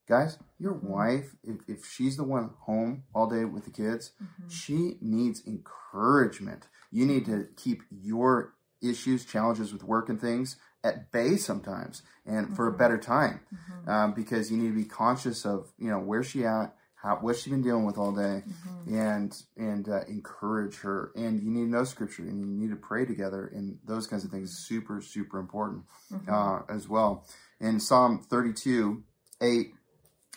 Guys, 0.08 0.38
your 0.60 0.74
mm-hmm. 0.74 0.90
wife, 0.90 1.36
if, 1.44 1.58
if 1.68 1.86
she's 1.86 2.18
the 2.18 2.24
one 2.24 2.52
home 2.62 3.04
all 3.14 3.28
day 3.28 3.46
with 3.46 3.66
the 3.66 3.72
kids, 3.72 4.12
mm-hmm. 4.22 4.50
she 4.50 4.98
needs 5.02 5.42
encouragement. 5.48 6.68
You 6.92 7.06
need 7.06 7.26
to 7.26 7.48
keep 7.56 7.82
your 7.90 8.54
issues, 8.82 9.26
challenges 9.26 9.72
with 9.72 9.84
work 9.84 10.10
and 10.10 10.20
things 10.20 10.58
at 10.84 11.12
bay 11.12 11.36
sometimes 11.36 12.02
and 12.26 12.46
mm-hmm. 12.46 12.56
for 12.56 12.68
a 12.68 12.70
mm-hmm. 12.70 12.80
better 12.80 12.98
time 12.98 13.42
mm-hmm. 13.54 13.90
um, 13.90 14.14
because 14.14 14.52
you 14.52 14.58
need 14.58 14.70
to 14.70 14.76
be 14.76 14.86
conscious 14.86 15.46
of 15.46 15.72
you 15.78 15.90
know 15.90 16.00
where 16.00 16.24
she 16.24 16.46
at 16.46 16.74
how 16.96 17.18
what's 17.22 17.42
she 17.42 17.50
been 17.50 17.62
dealing 17.62 17.86
with 17.86 17.98
all 17.98 18.12
day 18.12 18.44
mm-hmm. 18.44 18.96
and 18.96 19.44
and 19.58 19.90
uh, 19.90 20.02
encourage 20.08 20.80
her 20.80 21.12
and 21.16 21.42
you 21.42 21.52
need 21.52 21.66
to 21.66 21.70
know 21.70 21.84
scripture 21.84 22.24
and 22.24 22.40
you 22.40 22.46
need 22.46 22.70
to 22.70 22.76
pray 22.76 23.06
together 23.06 23.52
and 23.54 23.78
those 23.86 24.08
kinds 24.08 24.24
of 24.24 24.32
things 24.32 24.66
super 24.68 25.02
super 25.02 25.40
important 25.40 25.84
mm-hmm. 26.12 26.34
uh, 26.34 26.62
as 26.74 26.88
well 26.88 27.26
in 27.60 27.80
psalm 27.80 28.20
32 28.20 29.04
8 29.42 29.74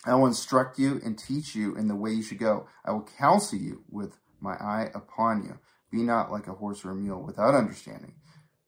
i 0.06 0.14
will 0.14 0.26
instruct 0.26 0.79
you 0.79 1.00
and 1.05 1.19
teach 1.19 1.55
you 1.55 1.75
in 1.76 1.88
the 1.88 1.96
way 1.96 2.11
you 2.11 2.23
should 2.23 2.38
go 2.38 2.67
i 2.85 2.91
will 2.91 3.06
counsel 3.19 3.58
you 3.58 3.82
with 3.91 4.19
my 4.41 4.55
eye 4.55 4.91
upon 4.94 5.43
you 5.43 5.58
be 5.91 6.02
not 6.02 6.31
like 6.31 6.49
a 6.49 6.52
horse 6.52 6.85
or 6.85 6.91
a 6.91 6.94
mule 6.94 7.23
without 7.23 7.55
understanding 7.55 8.14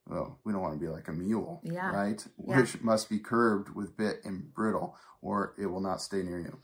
well, 0.06 0.38
we 0.44 0.52
don't 0.52 0.62
want 0.62 0.74
to 0.74 0.80
be 0.80 0.88
like 0.90 1.08
a 1.08 1.12
mule, 1.12 1.60
yeah. 1.64 1.90
right? 1.90 2.24
Yeah. 2.46 2.60
Which 2.60 2.80
must 2.80 3.08
be 3.08 3.18
curbed 3.18 3.74
with 3.74 3.96
bit 3.96 4.20
and 4.24 4.52
bridle, 4.54 4.96
or 5.20 5.54
it 5.58 5.66
will 5.66 5.80
not 5.80 6.00
stay 6.00 6.22
near 6.22 6.38
you. 6.38 6.58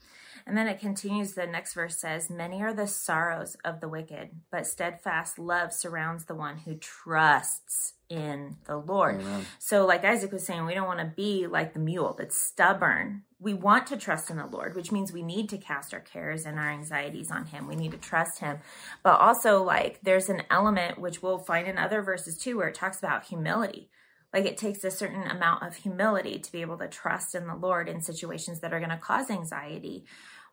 And 0.47 0.57
then 0.57 0.69
it 0.69 0.81
continues, 0.81 1.35
the 1.35 1.47
next 1.47 1.75
verse 1.75 2.01
says, 2.01 2.31
Many 2.31 2.63
are 2.63 2.75
the 2.75 2.87
sorrows 2.87 3.57
of 3.65 3.81
the 3.81 3.89
wicked, 3.89 4.31
but 4.51 4.67
steadfast 4.67 5.39
love 5.39 5.73
surrounds 5.73 6.25
the 6.25 6.35
one 6.35 6.59
who 6.59 6.75
trusts 6.77 7.95
in 8.13 8.57
the 8.67 8.77
Lord. 8.77 9.21
Amen. 9.21 9.47
So, 9.59 9.87
like 9.87 10.05
Isaac 10.05 10.33
was 10.33 10.45
saying, 10.45 10.67
we 10.67 10.75
don't 10.75 10.87
want 10.87 11.01
to 11.01 11.13
be 11.17 11.47
like 11.47 11.73
the 11.73 11.81
mule 11.81 12.15
that's 12.17 12.37
stubborn. 12.37 13.23
We 13.41 13.55
want 13.55 13.87
to 13.87 13.97
trust 13.97 14.31
in 14.31 14.37
the 14.37 14.47
Lord, 14.47 14.77
which 14.77 14.93
means 14.93 15.13
we 15.13 15.23
need 15.23 15.49
to 15.49 15.57
cast 15.57 15.95
our 15.95 16.01
cares 16.01 16.45
and 16.45 16.59
our 16.59 16.71
anxieties 16.71 17.31
on 17.31 17.47
Him. 17.47 17.67
We 17.67 17.75
need 17.75 17.93
to 17.93 17.97
trust 17.97 18.41
Him. 18.41 18.59
But 19.03 19.19
also, 19.19 19.65
like, 19.65 20.01
there's 20.03 20.29
an 20.29 20.43
element 20.51 20.99
which 20.99 21.23
we'll 21.23 21.39
find 21.39 21.67
in 21.67 21.79
other 21.79 22.03
verses 22.03 22.37
too, 22.37 22.59
where 22.59 22.69
it 22.69 22.75
talks 22.75 22.99
about 22.99 23.25
humility. 23.25 23.89
Like, 24.35 24.45
it 24.45 24.59
takes 24.59 24.85
a 24.85 24.91
certain 24.91 25.23
amount 25.23 25.63
of 25.63 25.77
humility 25.77 26.39
to 26.39 26.53
be 26.53 26.61
able 26.61 26.79
to 26.79 26.89
trust 26.89 27.35
in 27.35 27.47
the 27.47 27.57
Lord 27.57 27.89
in 27.89 28.03
situations 28.03 28.61
that 28.61 28.75
are 28.75 28.79
going 28.79 28.91
to 28.91 28.99
cause 28.99 29.31
anxiety 29.31 30.05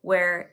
where 0.02 0.52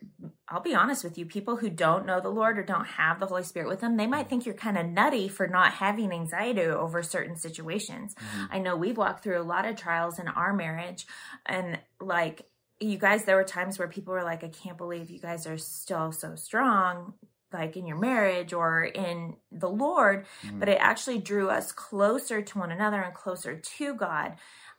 I'll 0.48 0.60
be 0.60 0.74
honest 0.74 1.04
with 1.04 1.18
you, 1.18 1.24
people 1.24 1.56
who 1.56 1.70
don't 1.70 2.06
know 2.06 2.20
the 2.20 2.28
Lord 2.28 2.58
or 2.58 2.64
don't 2.64 2.86
have 2.86 3.20
the 3.20 3.26
Holy 3.26 3.44
Spirit 3.44 3.68
with 3.68 3.80
them, 3.80 3.96
they 3.96 4.06
might 4.06 4.28
think 4.28 4.44
you're 4.44 4.54
kind 4.54 4.76
of 4.76 4.86
nutty 4.86 5.28
for 5.28 5.46
not 5.46 5.74
having 5.74 6.12
anxiety 6.12 6.62
over 6.62 7.02
certain 7.02 7.36
situations. 7.36 8.14
Mm-hmm. 8.14 8.44
I 8.50 8.58
know 8.58 8.76
we've 8.76 8.96
walked 8.96 9.22
through 9.22 9.40
a 9.40 9.44
lot 9.44 9.66
of 9.66 9.76
trials 9.76 10.18
in 10.18 10.28
our 10.28 10.52
marriage 10.52 11.06
and 11.44 11.78
like 12.00 12.42
you 12.78 12.98
guys, 12.98 13.24
there 13.24 13.36
were 13.36 13.44
times 13.44 13.78
where 13.78 13.88
people 13.88 14.12
were 14.12 14.24
like, 14.24 14.44
I 14.44 14.48
can't 14.48 14.76
believe 14.76 15.10
you 15.10 15.20
guys 15.20 15.46
are 15.46 15.58
still 15.58 16.12
so 16.12 16.34
strong 16.34 17.14
like 17.52 17.76
in 17.76 17.86
your 17.86 17.98
marriage 17.98 18.52
or 18.52 18.84
in 18.84 19.36
the 19.52 19.68
Lord, 19.68 20.26
mm-hmm. 20.44 20.58
but 20.58 20.68
it 20.68 20.78
actually 20.80 21.18
drew 21.18 21.48
us 21.48 21.72
closer 21.72 22.42
to 22.42 22.58
one 22.58 22.72
another 22.72 23.00
and 23.00 23.14
closer 23.14 23.56
to 23.56 23.94
God 23.94 24.34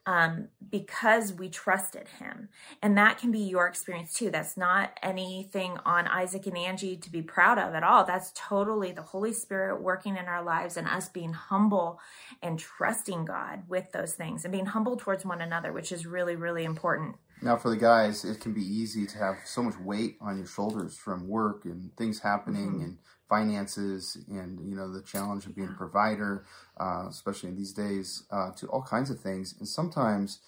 um, 0.08 0.48
because 0.72 1.34
we 1.34 1.50
trusted 1.50 2.08
him. 2.08 2.48
And 2.82 2.98
that 2.98 3.18
can 3.20 3.30
be 3.30 3.40
your 3.40 3.68
experience 3.68 4.14
too. 4.14 4.32
That's 4.32 4.56
not 4.56 4.98
anything 5.04 5.78
on 5.86 6.08
Isaac 6.08 6.48
and 6.48 6.58
Angie 6.58 6.96
to 6.96 7.12
be 7.12 7.22
proud 7.22 7.60
of 7.60 7.76
at 7.76 7.84
all. 7.84 8.06
That's 8.06 8.32
totally 8.34 8.94
the 8.94 9.02
Holy 9.02 9.34
Spirit 9.34 9.82
working 9.82 10.16
in 10.16 10.26
our 10.26 10.42
lives 10.42 10.78
and 10.78 10.88
us 10.88 11.10
being 11.10 11.34
humble 11.34 12.00
and 12.42 12.58
trusting 12.58 13.26
God 13.26 13.64
with 13.68 13.92
those 13.92 14.14
things 14.14 14.46
and 14.46 14.52
being 14.52 14.68
humble 14.68 14.96
towards 14.96 15.26
one 15.26 15.42
another, 15.42 15.74
which 15.74 15.92
is 15.92 16.08
really, 16.08 16.38
really 16.38 16.64
important. 16.64 17.18
Now, 17.42 17.58
for 17.58 17.70
the 17.70 17.78
guys, 17.78 18.24
it 18.24 18.40
can 18.40 18.54
be 18.54 18.64
easy 18.64 19.06
to 19.06 19.18
have 19.18 19.36
so 19.46 19.62
much 19.62 19.78
weight 19.78 20.18
on 20.22 20.38
your 20.38 20.48
shoulders 20.48 20.98
from 20.98 21.28
work 21.28 21.66
and 21.66 21.96
things 21.98 22.20
happening 22.20 22.72
mm-hmm. 22.72 22.84
and 22.84 22.98
finances 23.30 24.18
and 24.30 24.60
you 24.68 24.76
know 24.76 24.92
the 24.92 25.02
challenge 25.02 25.46
of 25.46 25.56
being 25.56 25.70
a 25.70 25.78
provider, 25.78 26.46
uh, 26.80 27.06
especially 27.10 27.50
in 27.50 27.56
these 27.56 27.74
days, 27.74 28.24
uh, 28.32 28.52
to 28.52 28.68
all 28.68 28.82
kinds 28.82 29.10
of 29.10 29.20
things. 29.20 29.56
And 29.60 29.68
sometimes 29.68 30.40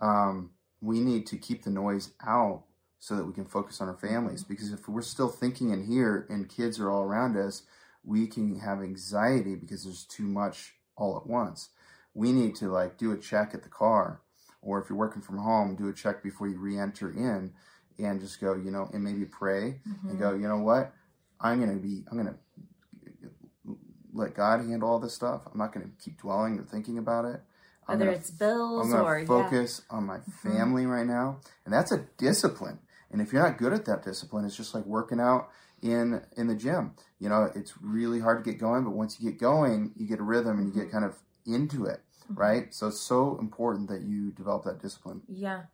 um, 0.00 0.50
we 0.80 1.00
need 1.00 1.26
to 1.28 1.36
keep 1.36 1.62
the 1.62 1.70
noise 1.70 2.10
out 2.26 2.64
so 2.98 3.16
that 3.16 3.24
we 3.24 3.32
can 3.32 3.44
focus 3.44 3.80
on 3.80 3.88
our 3.88 3.96
families. 3.96 4.42
Mm-hmm. 4.42 4.52
Because 4.52 4.72
if 4.72 4.88
we're 4.88 5.02
still 5.02 5.28
thinking 5.28 5.70
in 5.70 5.86
here 5.86 6.26
and 6.28 6.48
kids 6.48 6.78
are 6.80 6.90
all 6.90 7.02
around 7.02 7.36
us, 7.36 7.62
we 8.02 8.26
can 8.26 8.58
have 8.60 8.80
anxiety 8.80 9.54
because 9.54 9.84
there's 9.84 10.04
too 10.04 10.24
much 10.26 10.74
all 10.96 11.16
at 11.16 11.26
once. 11.26 11.70
We 12.14 12.32
need 12.32 12.54
to 12.56 12.68
like 12.68 12.98
do 12.98 13.12
a 13.12 13.18
check 13.18 13.54
at 13.54 13.62
the 13.62 13.68
car, 13.68 14.20
or 14.62 14.80
if 14.80 14.88
you're 14.88 14.98
working 14.98 15.22
from 15.22 15.38
home, 15.38 15.76
do 15.76 15.88
a 15.88 15.92
check 15.92 16.22
before 16.22 16.48
you 16.48 16.58
re-enter 16.58 17.10
in 17.10 17.52
and 17.98 18.20
just 18.20 18.40
go, 18.40 18.54
you 18.54 18.70
know, 18.70 18.88
and 18.92 19.02
maybe 19.02 19.24
pray 19.24 19.80
mm-hmm. 19.88 20.10
and 20.10 20.18
go, 20.18 20.34
you 20.34 20.48
know 20.48 20.58
what? 20.58 20.92
I'm 21.40 21.58
going 21.58 21.74
to 21.74 21.82
be, 21.82 22.04
I'm 22.10 22.16
going 22.16 22.32
to 22.32 23.76
let 24.12 24.34
God 24.34 24.60
handle 24.60 24.88
all 24.88 25.00
this 25.00 25.14
stuff. 25.14 25.42
I'm 25.50 25.58
not 25.58 25.72
going 25.72 25.86
to 25.86 26.04
keep 26.04 26.20
dwelling 26.20 26.58
or 26.58 26.62
thinking 26.62 26.98
about 26.98 27.24
it. 27.24 27.40
I'm 27.86 27.98
Whether 27.98 28.12
it's 28.12 28.30
bills 28.30 28.92
I'm 28.92 29.00
or 29.00 29.26
focus 29.26 29.82
yeah. 29.90 29.96
on 29.96 30.04
my 30.04 30.18
mm-hmm. 30.18 30.50
family 30.50 30.82
mm-hmm. 30.82 30.90
right 30.90 31.06
now, 31.06 31.40
and 31.64 31.74
that's 31.74 31.92
a 31.92 32.06
discipline. 32.16 32.78
And 33.10 33.20
if 33.20 33.32
you're 33.32 33.42
not 33.42 33.58
good 33.58 33.72
at 33.72 33.84
that 33.84 34.02
discipline, 34.02 34.44
it's 34.44 34.56
just 34.56 34.74
like 34.74 34.86
working 34.86 35.20
out 35.20 35.50
in 35.82 36.22
in 36.36 36.46
the 36.46 36.54
gym. 36.54 36.94
You 37.20 37.28
know, 37.28 37.50
it's 37.54 37.74
really 37.82 38.20
hard 38.20 38.42
to 38.42 38.50
get 38.50 38.58
going, 38.58 38.84
but 38.84 38.92
once 38.92 39.20
you 39.20 39.30
get 39.30 39.38
going, 39.38 39.92
you 39.96 40.06
get 40.06 40.18
a 40.18 40.22
rhythm 40.22 40.58
and 40.58 40.68
you 40.68 40.72
get 40.72 40.84
mm-hmm. 40.84 40.98
kind 40.98 41.04
of 41.04 41.16
into 41.46 41.84
it. 41.84 42.00
Mm-hmm. 42.24 42.40
right? 42.40 42.74
So 42.74 42.86
it's 42.86 43.02
so 43.02 43.36
important 43.38 43.90
that 43.90 44.00
you 44.00 44.30
develop 44.30 44.64
that 44.64 44.80
discipline. 44.80 45.20
Yeah. 45.28 45.64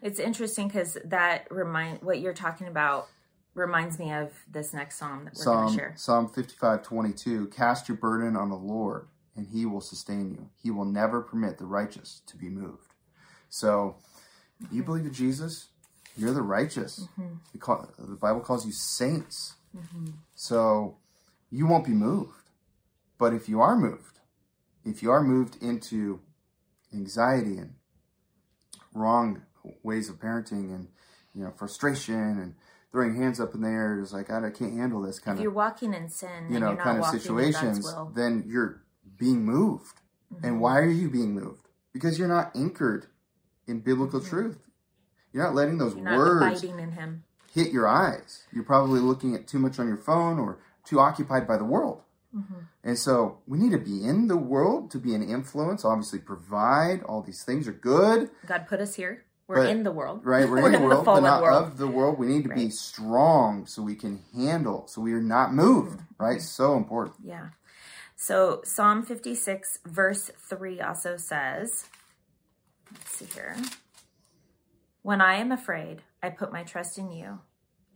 It's 0.00 0.18
interesting 0.18 0.68
because 0.68 0.96
that 1.04 1.46
remind 1.50 2.02
what 2.02 2.20
you're 2.20 2.32
talking 2.32 2.66
about 2.66 3.08
reminds 3.58 3.98
me 3.98 4.12
of 4.12 4.32
this 4.50 4.72
next 4.72 4.98
psalm 4.98 5.24
that 5.24 5.34
we're 5.36 5.44
going 5.44 5.68
to 5.68 5.74
share. 5.74 5.94
Psalm 5.96 6.28
55 6.28 6.82
22 6.82 7.48
Cast 7.48 7.88
your 7.88 7.96
burden 7.96 8.36
on 8.36 8.50
the 8.50 8.56
Lord, 8.56 9.08
and 9.36 9.46
he 9.46 9.66
will 9.66 9.80
sustain 9.80 10.30
you. 10.30 10.48
He 10.62 10.70
will 10.70 10.84
never 10.84 11.20
permit 11.20 11.58
the 11.58 11.66
righteous 11.66 12.22
to 12.26 12.36
be 12.36 12.48
moved. 12.48 12.94
So, 13.48 13.96
mm-hmm. 14.62 14.76
you 14.76 14.82
believe 14.82 15.04
in 15.04 15.12
Jesus, 15.12 15.68
you're 16.16 16.34
the 16.34 16.42
righteous. 16.42 17.06
Mm-hmm. 17.18 17.58
Call, 17.58 17.88
the 17.98 18.16
Bible 18.16 18.40
calls 18.40 18.64
you 18.64 18.72
saints. 18.72 19.54
Mm-hmm. 19.76 20.06
So, 20.34 20.96
you 21.50 21.66
won't 21.66 21.84
be 21.84 21.92
moved. 21.92 22.32
But 23.18 23.34
if 23.34 23.48
you 23.48 23.60
are 23.60 23.76
moved, 23.76 24.20
if 24.84 25.02
you 25.02 25.10
are 25.10 25.22
moved 25.22 25.60
into 25.60 26.20
anxiety 26.92 27.58
and 27.58 27.74
wrong 28.94 29.42
ways 29.82 30.08
of 30.08 30.18
parenting 30.18 30.74
and 30.74 30.88
you 31.34 31.44
know 31.44 31.52
frustration 31.56 32.14
and 32.14 32.54
throwing 32.92 33.14
hands 33.14 33.40
up 33.40 33.54
in 33.54 33.62
the 33.62 33.68
air 33.68 34.00
is 34.00 34.12
like 34.12 34.30
I, 34.30 34.50
can't 34.50 34.76
handle 34.76 35.02
this 35.02 35.18
kind 35.18 35.36
if 35.36 35.40
of 35.40 35.42
you're 35.42 35.52
walking 35.52 35.94
in 35.94 36.08
sin 36.08 36.46
you 36.50 36.58
know 36.58 36.76
kind 36.76 36.98
of 36.98 37.06
situations 37.06 37.94
then 38.14 38.44
you're 38.46 38.82
being 39.18 39.44
moved 39.44 40.00
mm-hmm. 40.32 40.44
and 40.44 40.60
why 40.60 40.78
are 40.78 40.90
you 40.90 41.10
being 41.10 41.34
moved 41.34 41.68
because 41.92 42.18
you're 42.18 42.28
not 42.28 42.54
anchored 42.54 43.06
in 43.66 43.80
biblical 43.80 44.20
mm-hmm. 44.20 44.28
truth 44.28 44.58
you're 45.32 45.44
not 45.44 45.54
letting 45.54 45.78
those 45.78 45.94
words 45.94 46.62
him. 46.62 47.24
hit 47.52 47.72
your 47.72 47.86
eyes 47.86 48.44
you're 48.52 48.64
probably 48.64 49.00
looking 49.00 49.34
at 49.34 49.46
too 49.46 49.58
much 49.58 49.78
on 49.78 49.86
your 49.86 49.96
phone 49.96 50.38
or 50.38 50.58
too 50.84 50.98
occupied 50.98 51.46
by 51.46 51.58
the 51.58 51.64
world 51.64 52.02
mm-hmm. 52.34 52.60
and 52.84 52.98
so 52.98 53.38
we 53.46 53.58
need 53.58 53.72
to 53.72 53.78
be 53.78 54.02
in 54.04 54.28
the 54.28 54.36
world 54.36 54.90
to 54.90 54.98
be 54.98 55.14
an 55.14 55.22
influence 55.22 55.84
obviously 55.84 56.18
provide 56.18 57.02
all 57.02 57.20
these 57.20 57.42
things 57.42 57.68
are 57.68 57.72
good 57.72 58.30
god 58.46 58.66
put 58.66 58.80
us 58.80 58.94
here 58.94 59.24
we're 59.48 59.64
but, 59.64 59.70
in 59.70 59.82
the 59.82 59.90
world. 59.90 60.20
Right, 60.24 60.48
we're, 60.48 60.56
we're 60.62 60.66
in 60.66 60.72
the 60.72 60.86
world, 60.86 61.00
the 61.00 61.10
but 61.10 61.20
not 61.20 61.42
world. 61.42 61.64
of 61.64 61.78
the 61.78 61.88
world. 61.88 62.18
We 62.18 62.26
need 62.26 62.44
to 62.44 62.50
right. 62.50 62.58
be 62.58 62.70
strong 62.70 63.66
so 63.66 63.82
we 63.82 63.94
can 63.94 64.20
handle, 64.34 64.86
so 64.86 65.00
we 65.00 65.14
are 65.14 65.22
not 65.22 65.54
moved, 65.54 65.96
mm-hmm. 65.96 66.22
right? 66.24 66.40
So 66.40 66.76
important. 66.76 67.16
Yeah. 67.24 67.48
So 68.14 68.60
Psalm 68.64 69.02
56, 69.02 69.78
verse 69.86 70.30
3 70.48 70.80
also 70.80 71.16
says, 71.16 71.86
let's 72.92 73.10
see 73.10 73.26
here. 73.32 73.56
When 75.02 75.20
I 75.20 75.36
am 75.36 75.50
afraid, 75.50 76.02
I 76.22 76.28
put 76.28 76.52
my 76.52 76.62
trust 76.62 76.98
in 76.98 77.10
you. 77.10 77.40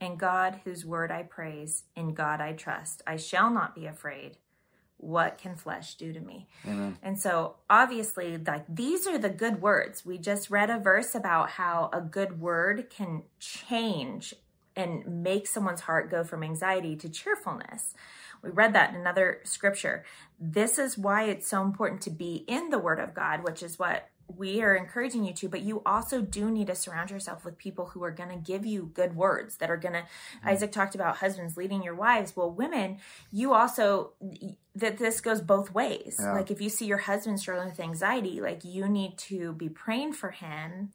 In 0.01 0.15
God, 0.17 0.61
whose 0.63 0.85
word 0.85 1.11
I 1.11 1.23
praise, 1.23 1.83
in 1.95 2.13
God 2.13 2.41
I 2.41 2.53
trust. 2.53 3.03
I 3.05 3.17
shall 3.17 3.51
not 3.51 3.75
be 3.75 3.85
afraid 3.85 4.37
what 5.03 5.37
can 5.37 5.55
flesh 5.55 5.95
do 5.95 6.13
to 6.13 6.19
me? 6.19 6.47
Amen. 6.65 6.97
And 7.03 7.19
so 7.19 7.55
obviously 7.69 8.37
like 8.37 8.65
these 8.67 9.05
are 9.07 9.17
the 9.17 9.29
good 9.29 9.61
words. 9.61 10.05
We 10.05 10.17
just 10.17 10.49
read 10.49 10.69
a 10.69 10.79
verse 10.79 11.13
about 11.15 11.51
how 11.51 11.89
a 11.93 12.01
good 12.01 12.39
word 12.39 12.89
can 12.89 13.23
change 13.39 14.33
and 14.75 15.23
make 15.23 15.47
someone's 15.47 15.81
heart 15.81 16.09
go 16.09 16.23
from 16.23 16.43
anxiety 16.43 16.95
to 16.95 17.09
cheerfulness. 17.09 17.93
We 18.41 18.49
read 18.49 18.73
that 18.73 18.89
in 18.89 18.99
another 18.99 19.39
scripture. 19.43 20.03
This 20.39 20.77
is 20.77 20.97
why 20.97 21.23
it's 21.25 21.47
so 21.47 21.61
important 21.61 22.01
to 22.01 22.09
be 22.09 22.43
in 22.47 22.69
the 22.69 22.79
word 22.79 22.99
of 22.99 23.13
God, 23.13 23.43
which 23.43 23.63
is 23.63 23.79
what 23.79 24.09
we 24.37 24.61
are 24.61 24.75
encouraging 24.75 25.23
you 25.23 25.33
to, 25.33 25.49
but 25.49 25.61
you 25.61 25.81
also 25.85 26.21
do 26.21 26.49
need 26.49 26.67
to 26.67 26.75
surround 26.75 27.11
yourself 27.11 27.45
with 27.45 27.57
people 27.57 27.87
who 27.87 28.03
are 28.03 28.11
going 28.11 28.29
to 28.29 28.35
give 28.35 28.65
you 28.65 28.91
good 28.93 29.15
words 29.15 29.57
that 29.57 29.69
are 29.69 29.77
going 29.77 29.93
to. 29.93 29.99
Mm-hmm. 29.99 30.49
Isaac 30.49 30.71
talked 30.71 30.95
about 30.95 31.17
husbands 31.17 31.57
leading 31.57 31.83
your 31.83 31.95
wives. 31.95 32.35
Well, 32.35 32.51
women, 32.51 32.97
you 33.31 33.53
also, 33.53 34.11
that 34.75 34.97
this 34.97 35.21
goes 35.21 35.41
both 35.41 35.73
ways. 35.73 36.17
Yeah. 36.19 36.33
Like 36.33 36.51
if 36.51 36.61
you 36.61 36.69
see 36.69 36.85
your 36.85 36.99
husband 36.99 37.39
struggling 37.39 37.69
with 37.69 37.79
anxiety, 37.79 38.41
like 38.41 38.63
you 38.63 38.87
need 38.87 39.17
to 39.19 39.53
be 39.53 39.69
praying 39.69 40.13
for 40.13 40.31
him 40.31 40.91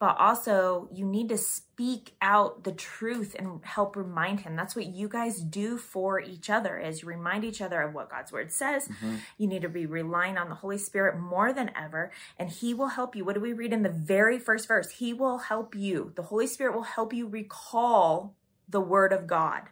but 0.00 0.16
also 0.18 0.88
you 0.90 1.04
need 1.04 1.28
to 1.28 1.36
speak 1.36 2.14
out 2.22 2.64
the 2.64 2.72
truth 2.72 3.36
and 3.38 3.62
help 3.62 3.94
remind 3.94 4.40
him. 4.40 4.56
That's 4.56 4.74
what 4.74 4.86
you 4.86 5.08
guys 5.08 5.40
do 5.40 5.76
for 5.76 6.18
each 6.18 6.48
other 6.48 6.78
is 6.78 7.02
you 7.02 7.08
remind 7.08 7.44
each 7.44 7.60
other 7.60 7.82
of 7.82 7.92
what 7.92 8.10
god's 8.10 8.32
word 8.32 8.50
says. 8.50 8.88
Mm-hmm. 8.88 9.16
you 9.36 9.46
need 9.46 9.62
to 9.62 9.68
be 9.68 9.84
relying 9.84 10.38
on 10.38 10.48
the 10.48 10.54
holy 10.54 10.78
spirit 10.78 11.20
more 11.20 11.52
than 11.52 11.70
ever 11.76 12.10
and 12.38 12.48
he 12.48 12.72
will 12.72 12.88
help 12.88 13.14
you. 13.14 13.26
What 13.26 13.34
do 13.34 13.40
we 13.40 13.52
read 13.52 13.74
in 13.74 13.82
the 13.82 13.90
very 13.90 14.38
first 14.38 14.66
verse? 14.66 14.90
He 14.90 15.12
will 15.12 15.36
help 15.36 15.74
you. 15.74 16.12
The 16.16 16.22
holy 16.22 16.46
spirit 16.46 16.74
will 16.74 16.82
help 16.82 17.12
you 17.12 17.28
recall 17.28 18.34
the 18.68 18.80
word 18.80 19.12
of 19.12 19.26
god. 19.26 19.64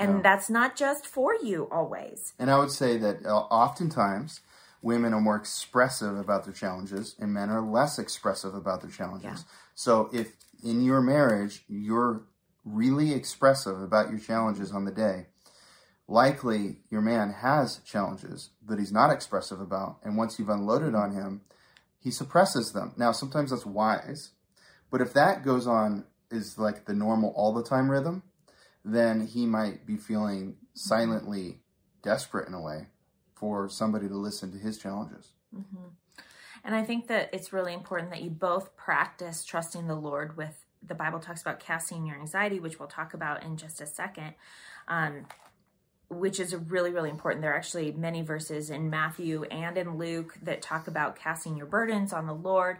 And 0.00 0.16
yeah. 0.16 0.22
that's 0.22 0.50
not 0.50 0.74
just 0.74 1.06
for 1.06 1.36
you 1.36 1.68
always. 1.70 2.34
And 2.40 2.50
i 2.50 2.58
would 2.58 2.72
say 2.72 2.96
that 2.96 3.24
uh, 3.24 3.36
oftentimes 3.36 4.40
women 4.82 5.12
are 5.12 5.20
more 5.20 5.36
expressive 5.36 6.16
about 6.16 6.44
their 6.44 6.54
challenges 6.54 7.14
and 7.18 7.32
men 7.32 7.50
are 7.50 7.60
less 7.60 7.98
expressive 7.98 8.54
about 8.54 8.80
their 8.80 8.90
challenges. 8.90 9.30
Yeah. 9.30 9.52
So 9.74 10.08
if 10.12 10.36
in 10.62 10.82
your 10.82 11.00
marriage 11.00 11.64
you're 11.68 12.22
really 12.64 13.12
expressive 13.12 13.80
about 13.80 14.10
your 14.10 14.18
challenges 14.18 14.72
on 14.72 14.84
the 14.84 14.90
day, 14.90 15.26
likely 16.08 16.78
your 16.90 17.00
man 17.00 17.32
has 17.32 17.78
challenges 17.78 18.50
that 18.66 18.78
he's 18.78 18.92
not 18.92 19.10
expressive 19.10 19.60
about. 19.60 19.98
And 20.02 20.16
once 20.16 20.38
you've 20.38 20.48
unloaded 20.48 20.94
on 20.94 21.12
him, 21.12 21.42
he 21.98 22.10
suppresses 22.10 22.72
them. 22.72 22.94
Now, 22.96 23.12
sometimes 23.12 23.50
that's 23.50 23.66
wise, 23.66 24.30
but 24.90 25.00
if 25.00 25.12
that 25.12 25.44
goes 25.44 25.66
on 25.66 26.06
is 26.30 26.58
like 26.58 26.86
the 26.86 26.94
normal 26.94 27.32
all 27.36 27.52
the 27.52 27.62
time 27.62 27.90
rhythm, 27.90 28.22
then 28.84 29.26
he 29.26 29.44
might 29.44 29.86
be 29.86 29.96
feeling 29.96 30.56
silently 30.74 31.58
desperate 32.02 32.48
in 32.48 32.54
a 32.54 32.62
way 32.62 32.86
for 33.40 33.68
somebody 33.68 34.06
to 34.06 34.14
listen 34.14 34.52
to 34.52 34.58
his 34.58 34.78
challenges. 34.78 35.32
Mm-hmm. 35.56 35.88
And 36.62 36.74
I 36.74 36.84
think 36.84 37.08
that 37.08 37.30
it's 37.32 37.52
really 37.52 37.72
important 37.72 38.10
that 38.10 38.22
you 38.22 38.30
both 38.30 38.76
practice 38.76 39.44
trusting 39.44 39.88
the 39.88 39.94
Lord 39.94 40.36
with 40.36 40.66
the 40.86 40.94
Bible 40.94 41.18
talks 41.18 41.40
about 41.40 41.58
casting 41.58 42.06
your 42.06 42.16
anxiety, 42.20 42.60
which 42.60 42.78
we'll 42.78 42.88
talk 42.88 43.14
about 43.14 43.42
in 43.42 43.56
just 43.56 43.80
a 43.80 43.86
second. 43.86 44.34
Um, 44.86 45.26
which 46.08 46.40
is 46.40 46.54
really, 46.56 46.90
really 46.90 47.08
important. 47.08 47.40
There 47.40 47.52
are 47.52 47.56
actually 47.56 47.92
many 47.92 48.22
verses 48.22 48.68
in 48.68 48.90
Matthew 48.90 49.44
and 49.44 49.78
in 49.78 49.96
Luke 49.96 50.34
that 50.42 50.60
talk 50.60 50.88
about 50.88 51.14
casting 51.14 51.56
your 51.56 51.66
burdens 51.66 52.12
on 52.12 52.26
the 52.26 52.34
Lord. 52.34 52.78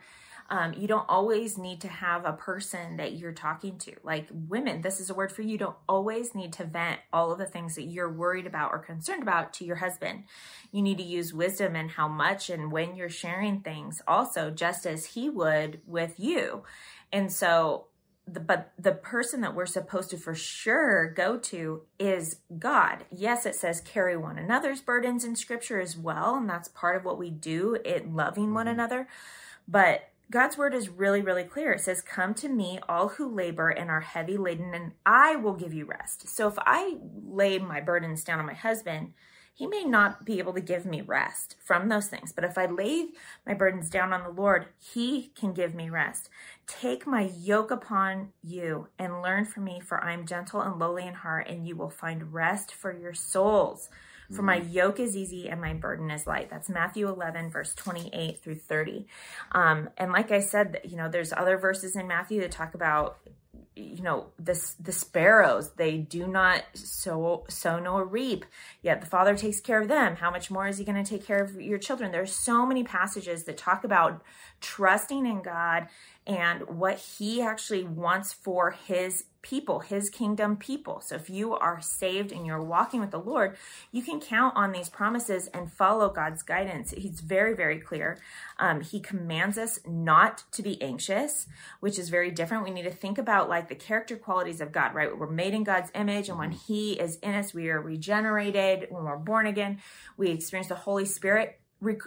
Um, 0.53 0.75
you 0.77 0.89
don't 0.89 1.09
always 1.09 1.57
need 1.57 1.81
to 1.83 1.89
have 1.89 2.25
a 2.25 2.33
person 2.33 2.97
that 2.97 3.13
you're 3.13 3.33
talking 3.33 3.79
to. 3.79 3.95
Like 4.03 4.27
women, 4.33 4.83
this 4.83 4.99
is 4.99 5.09
a 5.09 5.15
word 5.15 5.31
for 5.31 5.43
you. 5.43 5.51
you. 5.51 5.59
Don't 5.59 5.77
always 5.89 6.35
need 6.35 6.53
to 6.55 6.65
vent 6.65 7.01
all 7.13 7.33
of 7.33 7.39
the 7.39 7.47
things 7.47 7.77
that 7.77 7.85
you're 7.85 8.11
worried 8.11 8.47
about 8.47 8.73
or 8.73 8.79
concerned 8.79 9.23
about 9.23 9.53
to 9.55 9.65
your 9.65 9.77
husband. 9.77 10.25
You 10.73 10.83
need 10.83 10.99
to 10.99 11.05
use 11.05 11.35
wisdom 11.35 11.77
and 11.77 11.91
how 11.91 12.09
much 12.09 12.51
and 12.51 12.73
when 12.73 12.97
you're 12.97 13.09
sharing 13.09 13.61
things, 13.61 14.03
also, 14.07 14.51
just 14.51 14.87
as 14.87 15.07
he 15.07 15.29
would 15.29 15.81
with 15.87 16.15
you. 16.19 16.65
And 17.13 17.33
so 17.33 17.87
the, 18.27 18.41
but 18.41 18.73
the 18.79 18.93
person 18.93 19.41
that 19.41 19.55
we're 19.55 19.67
supposed 19.67 20.11
to 20.11 20.17
for 20.17 20.35
sure 20.35 21.11
go 21.11 21.37
to 21.37 21.83
is 21.99 22.37
God. 22.59 23.05
Yes, 23.11 23.47
it 23.47 23.55
says 23.55 23.81
carry 23.81 24.17
one 24.17 24.39
another's 24.39 24.81
burdens 24.81 25.25
in 25.25 25.35
scripture 25.37 25.81
as 25.81 25.97
well, 25.97 26.37
and 26.37 26.49
that's 26.49 26.69
part 26.69 26.97
of 26.97 27.05
what 27.05 27.19
we 27.19 27.31
do 27.31 27.77
in 27.85 28.15
loving 28.15 28.55
one 28.55 28.67
mm-hmm. 28.67 28.75
another. 28.75 29.09
But 29.67 30.10
God's 30.31 30.57
word 30.57 30.75
is 30.75 30.89
really, 30.89 31.23
really 31.23 31.43
clear. 31.43 31.73
It 31.73 31.81
says, 31.81 32.03
Come 32.03 32.35
to 32.35 32.49
me, 32.49 32.79
all 32.89 33.09
who 33.09 33.29
labor 33.29 33.69
and 33.69 33.91
are 33.91 34.01
heavy 34.01 34.37
laden, 34.37 34.73
and 34.75 34.93
I 35.05 35.35
will 35.35 35.55
give 35.55 35.75
you 35.75 35.87
rest. 35.87 36.29
So 36.29 36.47
if 36.47 36.55
I 36.59 36.99
lay 37.27 37.59
my 37.59 37.81
burdens 37.81 38.23
down 38.23 38.39
on 38.39 38.47
my 38.47 38.55
husband, 38.55 39.13
he 39.53 39.67
may 39.67 39.85
not 39.85 40.25
be 40.25 40.39
able 40.39 40.55
to 40.55 40.61
give 40.61 40.87
me 40.87 41.01
rest 41.01 41.57
from 41.59 41.89
those 41.89 42.07
things. 42.07 42.33
But 42.33 42.45
if 42.45 42.57
I 42.57 42.67
lay 42.67 43.09
my 43.45 43.55
burdens 43.55 43.91
down 43.91 44.13
on 44.13 44.23
the 44.23 44.31
Lord, 44.31 44.67
he 44.79 45.33
can 45.35 45.53
give 45.53 45.75
me 45.75 45.91
rest. 45.91 46.31
Take 46.67 47.07
my 47.07 47.31
yoke 47.37 47.73
upon 47.73 48.29
you 48.43 48.89
and 48.99 49.23
learn 49.23 49.45
from 49.45 49.65
me, 49.65 49.81
for 49.81 50.03
I 50.03 50.13
am 50.13 50.27
gentle 50.27 50.63
and 50.63 50.79
lowly 50.79 51.07
in 51.07 51.15
heart, 51.15 51.49
and 51.49 51.67
you 51.67 51.77
will 51.77 51.91
find 51.91 52.33
rest 52.33 52.73
for 52.73 52.97
your 52.97 53.15
souls. 53.15 53.91
For 54.33 54.43
my 54.43 54.61
mm-hmm. 54.61 54.71
yoke 54.71 55.01
is 55.01 55.17
easy 55.17 55.49
and 55.49 55.61
my 55.61 55.75
burden 55.75 56.11
is 56.11 56.27
light. 56.27 56.51
That's 56.51 56.69
Matthew 56.69 57.09
11, 57.09 57.51
verse 57.51 57.75
28 57.75 58.43
through 58.43 58.57
30. 58.57 59.07
Um, 59.53 59.91
and 59.99 60.13
like 60.13 60.31
I 60.31 60.41
said, 60.41 60.81
you 60.85 60.97
know, 60.97 61.09
there's 61.09 61.33
other 61.33 61.59
verses 61.59 61.97
in 61.97 62.07
Matthew 62.07 62.41
that 62.41 62.51
talk 62.51 62.75
about 62.75 63.19
you 63.77 64.03
know 64.03 64.27
the 64.39 64.61
the 64.81 64.93
sparrows 64.93 65.73
they 65.75 65.97
do 65.97 66.27
not 66.27 66.65
sow 66.75 67.45
sow 67.49 67.79
nor 67.79 68.05
reap 68.05 68.45
yet 68.83 69.01
the 69.01 69.07
father 69.07 69.37
takes 69.37 69.61
care 69.61 69.81
of 69.81 69.89
them 69.89 70.17
how 70.17 70.31
much 70.31 70.51
more 70.51 70.67
is 70.67 70.79
he 70.79 70.85
going 70.85 71.03
to 71.03 71.09
take 71.09 71.25
care 71.25 71.43
of 71.43 71.61
your 71.61 71.79
children 71.79 72.11
there's 72.11 72.35
so 72.35 72.67
many 72.67 72.83
passages 72.83 73.45
that 73.45 73.57
talk 73.57 73.85
about 73.85 74.23
trusting 74.61 75.25
in 75.25 75.41
god 75.41 75.87
and 76.31 76.63
what 76.69 76.97
he 76.99 77.43
actually 77.43 77.83
wants 77.83 78.33
for 78.33 78.71
his 78.71 79.25
people, 79.43 79.81
his 79.81 80.09
kingdom 80.09 80.57
people. 80.57 81.01
So 81.01 81.17
if 81.17 81.29
you 81.29 81.55
are 81.55 81.81
saved 81.81 82.31
and 82.31 82.47
you're 82.47 82.63
walking 82.63 83.01
with 83.01 83.11
the 83.11 83.19
Lord, 83.19 83.57
you 83.91 84.01
can 84.01 84.21
count 84.21 84.55
on 84.55 84.71
these 84.71 84.89
promises 84.89 85.49
and 85.49 85.73
follow 85.73 86.09
God's 86.09 86.45
guidance. 86.45 86.93
He's 86.93 87.21
very, 87.21 87.55
very 87.55 87.81
clear. 87.81 88.19
Um, 88.61 88.81
he 88.81 89.01
commands 89.01 89.59
us 89.59 89.81
not 89.85 90.45
to 90.53 90.63
be 90.63 90.81
anxious, 90.81 91.49
which 91.81 91.99
is 91.99 92.11
very 92.11 92.31
different. 92.31 92.63
We 92.63 92.71
need 92.71 92.85
to 92.85 92.93
think 92.93 93.19
about 93.19 93.49
like 93.49 93.69
the 93.69 93.75
character 93.75 94.17
qualities 94.17 94.61
of 94.61 94.71
God, 94.71 94.95
right? 94.95 95.19
We're 95.19 95.29
made 95.29 95.55
in 95.55 95.65
God's 95.65 95.91
image, 95.97 96.29
and 96.29 96.39
when 96.39 96.53
He 96.53 96.93
is 96.93 97.17
in 97.17 97.35
us, 97.35 97.53
we 97.53 97.71
are 97.71 97.81
regenerated. 97.81 98.87
When 98.91 99.03
we're 99.03 99.17
born 99.17 99.47
again, 99.47 99.81
we 100.17 100.31
experience 100.31 100.69
the 100.69 100.77
Holy 100.77 101.07
Spirit 101.07 101.60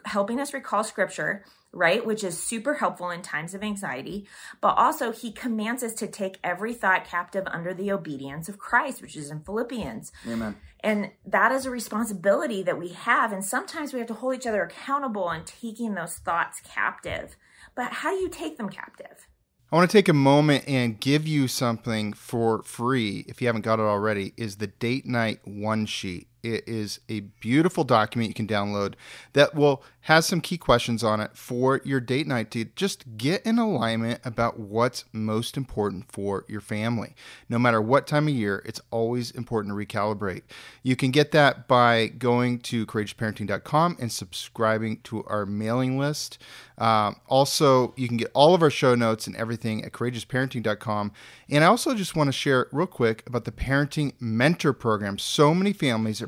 helping 0.06 0.40
us 0.40 0.54
recall 0.54 0.84
scripture 0.84 1.44
right? 1.74 2.06
Which 2.06 2.24
is 2.24 2.42
super 2.42 2.76
helpful 2.76 3.10
in 3.10 3.22
times 3.22 3.54
of 3.54 3.64
anxiety. 3.64 4.28
But 4.62 4.78
also, 4.78 5.12
he 5.12 5.32
commands 5.32 5.84
us 5.84 5.94
to 5.96 6.08
take 6.08 6.38
every 6.44 6.74
thought 6.74 7.06
captive 7.06 7.46
under 7.48 7.74
the 7.74 7.92
obedience 7.92 8.48
of 8.48 8.60
Christ, 8.60 9.02
which 9.02 9.18
is 9.18 9.32
in 9.32 9.42
Philippians. 9.42 10.12
Amen. 10.30 10.56
And 10.82 11.12
that 11.26 11.52
is 11.52 11.66
a 11.66 11.72
responsibility 11.72 12.62
that 12.64 12.78
we 12.78 12.90
have. 12.90 13.34
And 13.34 13.44
sometimes 13.44 13.92
we 13.92 14.00
have 14.00 14.08
to 14.10 14.14
hold 14.14 14.36
each 14.36 14.48
other 14.48 14.64
accountable 14.64 15.24
on 15.24 15.46
taking 15.46 15.96
those 15.96 16.16
thoughts 16.16 16.62
captive. 16.64 17.36
But 17.76 17.92
how 17.92 18.12
do 18.12 18.18
you 18.18 18.30
take 18.30 18.58
them 18.58 18.70
captive? 18.70 19.28
I 19.72 19.76
want 19.76 19.90
to 19.90 19.98
take 19.98 20.10
a 20.10 20.14
moment 20.14 20.66
and 20.68 21.00
give 21.00 21.28
you 21.28 21.48
something 21.48 22.14
for 22.14 22.62
free 22.62 23.26
if 23.28 23.42
you 23.42 23.48
haven't 23.48 23.64
got 23.64 23.80
it 23.80 23.84
already 23.84 24.34
is 24.38 24.58
the 24.58 24.68
date 24.68 25.08
night 25.08 25.40
one 25.46 25.88
sheet. 25.88 26.28
It 26.44 26.68
is 26.68 27.00
a 27.10 27.22
beautiful 27.22 27.84
document 27.84 28.30
you 28.30 28.34
can 28.34 28.48
download 28.48 28.96
that 29.34 29.56
will 29.56 29.84
has 30.04 30.26
some 30.26 30.42
key 30.42 30.58
questions 30.58 31.02
on 31.02 31.22
it 31.22 31.32
for 31.34 31.80
your 31.86 32.02
date 32.02 32.28
night 32.28 32.52
to 32.52 32.66
just 32.76 33.16
get 33.16 33.42
in 33.46 33.58
alignment 33.58 34.20
about 34.26 34.60
what's 34.60 35.06
most 35.14 35.56
important 35.56 36.12
for 36.12 36.44
your 36.50 36.60
family. 36.60 37.16
No 37.48 37.58
matter 37.58 37.82
what 37.82 38.06
time 38.06 38.28
of 38.28 38.34
year, 38.34 38.62
it's 38.66 38.82
always 38.92 39.32
important 39.32 39.72
to 39.72 39.78
recalibrate. 39.86 40.42
You 40.82 40.98
can 40.98 41.12
get 41.12 41.32
that 41.32 41.70
by 41.70 42.08
going 42.08 42.60
to 42.60 42.86
courageousparenting.com 42.86 43.96
and 43.98 44.12
subscribing 44.12 45.00
to 45.04 45.24
our 45.24 45.46
mailing 45.46 45.98
list. 45.98 46.38
Um, 46.78 47.16
also, 47.28 47.94
you 47.96 48.10
can 48.10 48.18
get 48.18 48.32
all 48.34 48.54
of 48.54 48.62
our 48.62 48.70
show 48.70 48.96
notes 48.96 49.26
and 49.26 49.38
everything 49.38 49.86
at 49.86 49.94
courageousparenting.com. 49.94 51.14
And 51.50 51.64
I 51.64 51.68
also 51.68 51.96
just 51.96 52.16
want 52.16 52.28
to 52.28 52.34
share 52.34 52.68
real 52.74 52.88
quick 52.88 53.24
about 53.26 53.46
the 53.46 53.52
Parenting 53.52 54.14
Mentor 54.20 54.74
Program. 54.74 55.18
So 55.18 55.54
many 55.54 55.72
families 55.72 56.22
are 56.22 56.28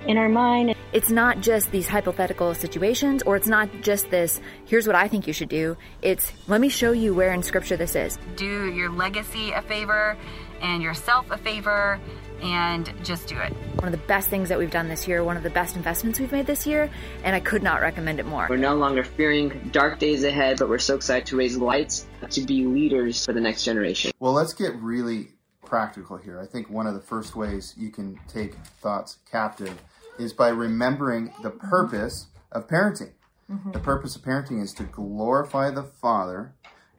in 0.07 0.17
our 0.17 0.29
mind. 0.29 0.75
It's 0.93 1.09
not 1.09 1.41
just 1.41 1.71
these 1.71 1.87
hypothetical 1.87 2.53
situations, 2.53 3.23
or 3.23 3.35
it's 3.35 3.47
not 3.47 3.69
just 3.81 4.09
this, 4.09 4.41
here's 4.65 4.87
what 4.87 4.95
I 4.95 5.07
think 5.07 5.27
you 5.27 5.33
should 5.33 5.49
do. 5.49 5.77
It's, 6.01 6.33
let 6.47 6.59
me 6.59 6.69
show 6.69 6.91
you 6.91 7.13
where 7.13 7.31
in 7.33 7.43
Scripture 7.43 7.77
this 7.77 7.95
is. 7.95 8.17
Do 8.35 8.71
your 8.73 8.89
legacy 8.89 9.51
a 9.51 9.61
favor 9.61 10.17
and 10.61 10.83
yourself 10.83 11.31
a 11.31 11.37
favor 11.37 11.99
and 12.41 12.91
just 13.03 13.27
do 13.27 13.37
it. 13.37 13.53
One 13.75 13.85
of 13.85 13.91
the 13.91 14.05
best 14.07 14.27
things 14.27 14.49
that 14.49 14.57
we've 14.57 14.71
done 14.71 14.87
this 14.87 15.07
year, 15.07 15.23
one 15.23 15.37
of 15.37 15.43
the 15.43 15.49
best 15.49 15.75
investments 15.75 16.19
we've 16.19 16.31
made 16.31 16.47
this 16.47 16.65
year, 16.65 16.89
and 17.23 17.35
I 17.35 17.39
could 17.39 17.63
not 17.63 17.81
recommend 17.81 18.19
it 18.19 18.25
more. 18.25 18.47
We're 18.49 18.57
no 18.57 18.75
longer 18.75 19.03
fearing 19.03 19.69
dark 19.71 19.99
days 19.99 20.23
ahead, 20.23 20.57
but 20.57 20.67
we're 20.67 20.79
so 20.79 20.95
excited 20.95 21.27
to 21.27 21.37
raise 21.37 21.55
lights 21.57 22.07
to 22.31 22.41
be 22.41 22.65
leaders 22.65 23.25
for 23.25 23.33
the 23.33 23.41
next 23.41 23.63
generation. 23.63 24.11
Well, 24.19 24.33
let's 24.33 24.53
get 24.53 24.75
really 24.75 25.29
practical 25.65 26.17
here. 26.17 26.39
I 26.39 26.45
think 26.45 26.69
one 26.69 26.87
of 26.87 26.95
the 26.95 26.99
first 26.99 27.35
ways 27.35 27.73
you 27.77 27.91
can 27.91 28.19
take 28.27 28.55
thoughts 28.81 29.19
captive 29.31 29.81
is 30.19 30.33
by 30.33 30.49
remembering 30.49 31.33
the 31.41 31.49
purpose 31.49 32.27
of 32.51 32.67
parenting. 32.67 33.11
Mm-hmm. 33.49 33.71
The 33.71 33.79
purpose 33.79 34.15
of 34.15 34.21
parenting 34.21 34.61
is 34.61 34.73
to 34.75 34.83
glorify 34.83 35.71
the 35.71 35.83
Father 35.83 36.53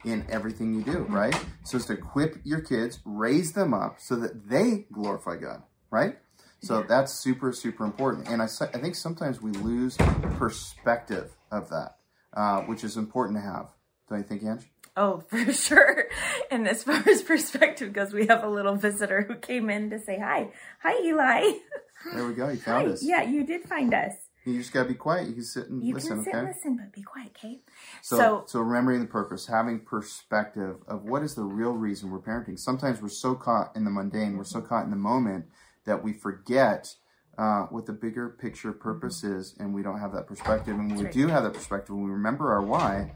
in 0.05 0.27
everything 0.29 0.75
you 0.75 0.83
do, 0.83 0.99
mm-hmm. 0.99 1.15
right? 1.15 1.45
So 1.65 1.77
it's 1.77 1.87
to 1.87 1.95
equip 1.95 2.37
your 2.45 2.61
kids, 2.61 3.01
raise 3.05 3.53
them 3.53 3.73
up 3.73 4.01
so 4.01 4.17
that 4.17 4.49
they 4.49 4.87
glorify 4.93 5.37
God, 5.37 5.63
right? 5.91 6.19
So 6.63 6.81
yeah. 6.81 6.87
that's 6.89 7.13
super, 7.13 7.53
super 7.53 7.85
important. 7.85 8.29
And 8.29 8.41
I, 8.41 8.45
I 8.45 8.79
think 8.79 8.95
sometimes 8.95 9.41
we 9.43 9.51
lose 9.53 9.97
perspective 10.37 11.31
of 11.51 11.69
that, 11.71 11.97
uh, 12.35 12.63
which 12.63 12.85
is 12.85 12.97
important 12.97 13.39
to 13.39 13.43
have. 13.43 13.69
Don't 14.09 14.19
you 14.19 14.25
think, 14.25 14.43
Ange? 14.45 14.69
Oh, 14.97 15.21
for 15.29 15.53
sure. 15.53 16.07
And 16.51 16.69
as 16.69 16.85
far 16.85 17.03
as 17.09 17.23
perspective 17.23 17.93
goes, 17.93 18.13
we 18.13 18.27
have 18.27 18.45
a 18.45 18.49
little 18.49 18.77
visitor 18.77 19.23
who 19.23 19.37
came 19.37 19.71
in 19.71 19.91
to 19.91 19.99
say 19.99 20.19
hi. 20.19 20.51
Hi, 20.83 21.03
Eli. 21.03 21.53
There 22.13 22.27
we 22.27 22.35
go. 22.35 22.49
You 22.49 22.59
found 22.59 22.87
hi. 22.87 22.93
us. 22.93 23.03
Yeah, 23.03 23.23
you 23.23 23.45
did 23.45 23.63
find 23.63 23.93
us. 23.95 24.13
You 24.45 24.59
just 24.59 24.73
gotta 24.73 24.89
be 24.89 24.95
quiet. 24.95 25.29
You 25.29 25.35
can 25.35 25.45
sit 25.45 25.69
and 25.69 25.85
you 25.85 25.95
listen. 25.95 26.11
You 26.11 26.17
can 26.17 26.25
sit 26.25 26.31
okay? 26.31 26.39
and 26.39 26.49
listen, 26.49 26.77
but 26.77 26.93
be 26.93 27.03
quiet, 27.03 27.33
Kate. 27.35 27.63
So, 28.03 28.17
so, 28.17 28.45
so 28.47 28.61
remembering 28.61 29.01
the 29.01 29.07
purpose, 29.07 29.47
having 29.47 29.81
perspective 29.81 30.77
of 30.89 31.05
what 31.05 31.23
is 31.23 31.35
the 31.37 31.45
real 31.45 31.73
reason 31.73 32.11
we're 32.11 32.21
parenting. 32.21 32.59
Sometimes 32.59 33.01
we're 33.01 33.09
so 33.09 33.35
caught 33.35 33.77
in 33.77 33.85
the 33.85 33.91
mundane, 33.91 34.37
we're 34.37 34.45
so 34.45 34.61
caught 34.61 34.85
in 34.85 34.91
the 34.91 34.97
moment 34.97 35.47
that 35.85 36.03
we 36.03 36.13
forget 36.13 36.95
uh, 37.39 37.63
what 37.67 37.87
the 37.87 37.93
bigger 37.93 38.31
picture 38.31 38.73
purpose 38.73 39.23
mm-hmm. 39.23 39.37
is, 39.37 39.55
and 39.59 39.73
we 39.73 39.83
don't 39.83 40.01
have 40.01 40.13
that 40.13 40.27
perspective. 40.27 40.75
And 40.75 40.91
when 40.91 41.05
we 41.05 41.11
do 41.11 41.29
have 41.29 41.45
that 41.45 41.55
perspective, 41.55 41.95
when 41.95 42.05
we 42.05 42.11
remember 42.11 42.53
our 42.53 42.63
why, 42.63 43.13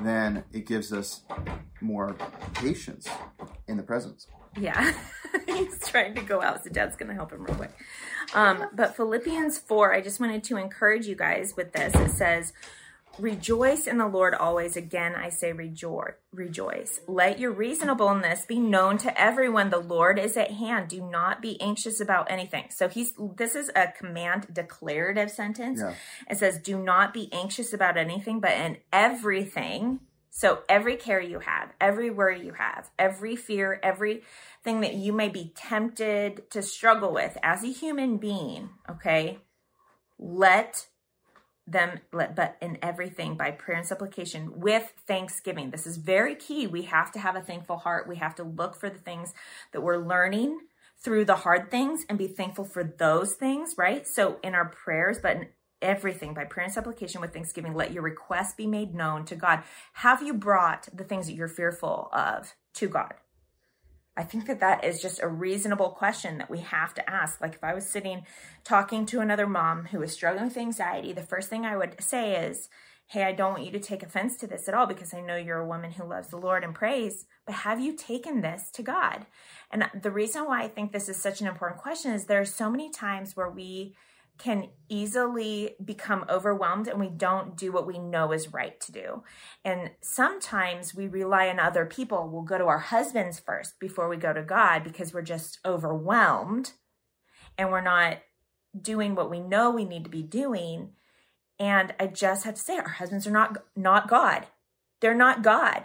then 0.00 0.44
it 0.52 0.66
gives 0.66 0.92
us 0.92 1.22
more 1.80 2.16
patience 2.54 3.08
in 3.66 3.76
the 3.76 3.82
presence. 3.82 4.26
Yeah, 4.58 4.92
he's 5.46 5.78
trying 5.88 6.14
to 6.14 6.22
go 6.22 6.42
out, 6.42 6.64
so 6.64 6.70
Dad's 6.70 6.96
going 6.96 7.08
to 7.08 7.14
help 7.14 7.32
him 7.32 7.44
real 7.44 7.56
quick. 7.56 7.72
Um, 8.34 8.66
but 8.72 8.96
Philippians 8.96 9.58
4, 9.58 9.94
I 9.94 10.00
just 10.00 10.20
wanted 10.20 10.44
to 10.44 10.56
encourage 10.56 11.06
you 11.06 11.14
guys 11.14 11.54
with 11.56 11.72
this. 11.72 11.94
It 11.94 12.10
says, 12.10 12.52
Rejoice 13.18 13.86
in 13.86 13.96
the 13.96 14.06
Lord 14.06 14.34
always. 14.34 14.76
Again, 14.76 15.14
I 15.14 15.30
say 15.30 15.52
rejoice. 15.52 16.12
Rejoice. 16.32 17.00
Let 17.06 17.38
your 17.38 17.50
reasonableness 17.50 18.44
be 18.44 18.58
known 18.58 18.98
to 18.98 19.20
everyone. 19.20 19.70
The 19.70 19.78
Lord 19.78 20.18
is 20.18 20.36
at 20.36 20.50
hand. 20.50 20.88
Do 20.88 21.00
not 21.00 21.40
be 21.40 21.60
anxious 21.60 21.98
about 22.00 22.30
anything. 22.30 22.66
So 22.70 22.88
he's 22.88 23.14
this 23.36 23.54
is 23.54 23.70
a 23.74 23.88
command 23.88 24.48
declarative 24.52 25.30
sentence. 25.30 25.80
Yeah. 25.80 25.94
It 26.28 26.38
says, 26.38 26.58
"Do 26.58 26.78
not 26.78 27.14
be 27.14 27.32
anxious 27.32 27.72
about 27.72 27.96
anything, 27.96 28.40
but 28.40 28.52
in 28.52 28.78
everything." 28.92 30.00
So 30.36 30.58
every 30.68 30.96
care 30.96 31.18
you 31.18 31.38
have, 31.38 31.72
every 31.80 32.10
worry 32.10 32.44
you 32.44 32.52
have, 32.52 32.90
every 32.98 33.36
fear, 33.36 33.80
everything 33.82 34.82
that 34.82 34.92
you 34.92 35.14
may 35.14 35.30
be 35.30 35.54
tempted 35.56 36.50
to 36.50 36.60
struggle 36.60 37.10
with 37.10 37.38
as 37.42 37.64
a 37.64 37.68
human 37.68 38.18
being, 38.18 38.68
okay? 38.86 39.38
Let 40.18 40.88
them 41.66 42.00
let 42.12 42.36
but 42.36 42.58
in 42.60 42.76
everything 42.82 43.38
by 43.38 43.50
prayer 43.50 43.78
and 43.78 43.86
supplication 43.86 44.60
with 44.60 44.92
thanksgiving. 45.08 45.70
This 45.70 45.86
is 45.86 45.96
very 45.96 46.34
key. 46.34 46.66
We 46.66 46.82
have 46.82 47.10
to 47.12 47.18
have 47.18 47.34
a 47.34 47.40
thankful 47.40 47.78
heart. 47.78 48.06
We 48.06 48.16
have 48.16 48.34
to 48.34 48.44
look 48.44 48.76
for 48.76 48.90
the 48.90 48.98
things 48.98 49.32
that 49.72 49.80
we're 49.80 49.96
learning 49.96 50.58
through 51.02 51.24
the 51.24 51.36
hard 51.36 51.70
things 51.70 52.04
and 52.10 52.18
be 52.18 52.28
thankful 52.28 52.66
for 52.66 52.84
those 52.84 53.32
things 53.32 53.74
right? 53.78 54.06
So 54.06 54.36
in 54.44 54.54
our 54.54 54.68
prayers 54.68 55.18
but 55.18 55.36
in 55.36 55.48
everything 55.82 56.34
by 56.34 56.44
prayer 56.44 56.64
and 56.64 56.72
supplication 56.72 57.20
with 57.20 57.32
thanksgiving 57.32 57.74
let 57.74 57.92
your 57.92 58.02
requests 58.02 58.54
be 58.54 58.66
made 58.66 58.94
known 58.94 59.24
to 59.24 59.36
god 59.36 59.62
have 59.94 60.22
you 60.22 60.32
brought 60.32 60.88
the 60.92 61.04
things 61.04 61.26
that 61.26 61.34
you're 61.34 61.48
fearful 61.48 62.08
of 62.12 62.54
to 62.72 62.88
god 62.88 63.14
I 64.16 64.22
think 64.22 64.46
that 64.46 64.60
that 64.60 64.82
is 64.82 65.02
just 65.02 65.22
a 65.22 65.28
reasonable 65.28 65.90
question 65.90 66.38
that 66.38 66.50
we 66.50 66.60
have 66.60 66.94
to 66.94 67.10
ask. 67.10 67.40
Like 67.40 67.54
if 67.54 67.62
I 67.62 67.74
was 67.74 67.86
sitting 67.86 68.24
talking 68.64 69.04
to 69.06 69.20
another 69.20 69.46
mom 69.46 69.86
who 69.86 70.00
is 70.02 70.12
struggling 70.12 70.46
with 70.46 70.56
anxiety, 70.56 71.12
the 71.12 71.22
first 71.22 71.50
thing 71.50 71.66
I 71.66 71.76
would 71.76 72.02
say 72.02 72.46
is, 72.46 72.70
Hey, 73.08 73.22
I 73.22 73.32
don't 73.32 73.52
want 73.52 73.64
you 73.64 73.70
to 73.70 73.78
take 73.78 74.02
offense 74.02 74.36
to 74.38 74.48
this 74.48 74.66
at 74.66 74.74
all 74.74 74.86
because 74.86 75.14
I 75.14 75.20
know 75.20 75.36
you're 75.36 75.60
a 75.60 75.68
woman 75.68 75.92
who 75.92 76.04
loves 76.04 76.28
the 76.28 76.38
Lord 76.38 76.64
and 76.64 76.74
prays, 76.74 77.26
but 77.44 77.54
have 77.54 77.78
you 77.78 77.94
taken 77.94 78.40
this 78.40 78.68
to 78.72 78.82
God? 78.82 79.26
And 79.70 79.88
the 80.02 80.10
reason 80.10 80.44
why 80.44 80.64
I 80.64 80.68
think 80.68 80.90
this 80.90 81.08
is 81.08 81.16
such 81.16 81.40
an 81.40 81.46
important 81.46 81.80
question 81.80 82.12
is 82.12 82.24
there 82.24 82.40
are 82.40 82.44
so 82.44 82.68
many 82.68 82.90
times 82.90 83.36
where 83.36 83.48
we 83.48 83.94
can 84.38 84.68
easily 84.88 85.74
become 85.84 86.24
overwhelmed 86.28 86.88
and 86.88 87.00
we 87.00 87.08
don't 87.08 87.56
do 87.56 87.72
what 87.72 87.86
we 87.86 87.98
know 87.98 88.32
is 88.32 88.52
right 88.52 88.78
to 88.80 88.92
do. 88.92 89.22
And 89.64 89.90
sometimes 90.00 90.94
we 90.94 91.08
rely 91.08 91.48
on 91.48 91.58
other 91.58 91.86
people. 91.86 92.28
We'll 92.28 92.42
go 92.42 92.58
to 92.58 92.66
our 92.66 92.78
husbands 92.78 93.40
first 93.40 93.78
before 93.80 94.08
we 94.08 94.16
go 94.16 94.32
to 94.32 94.42
God 94.42 94.84
because 94.84 95.12
we're 95.12 95.22
just 95.22 95.58
overwhelmed 95.64 96.72
and 97.58 97.70
we're 97.70 97.80
not 97.80 98.18
doing 98.80 99.14
what 99.14 99.30
we 99.30 99.40
know 99.40 99.70
we 99.70 99.84
need 99.84 100.04
to 100.04 100.10
be 100.10 100.22
doing. 100.22 100.90
And 101.58 101.94
I 101.98 102.06
just 102.06 102.44
have 102.44 102.54
to 102.54 102.60
say 102.60 102.76
our 102.76 102.88
husbands 102.88 103.26
are 103.26 103.30
not 103.30 103.56
not 103.74 104.08
God. 104.08 104.46
They're 105.00 105.14
not 105.14 105.42
God. 105.42 105.84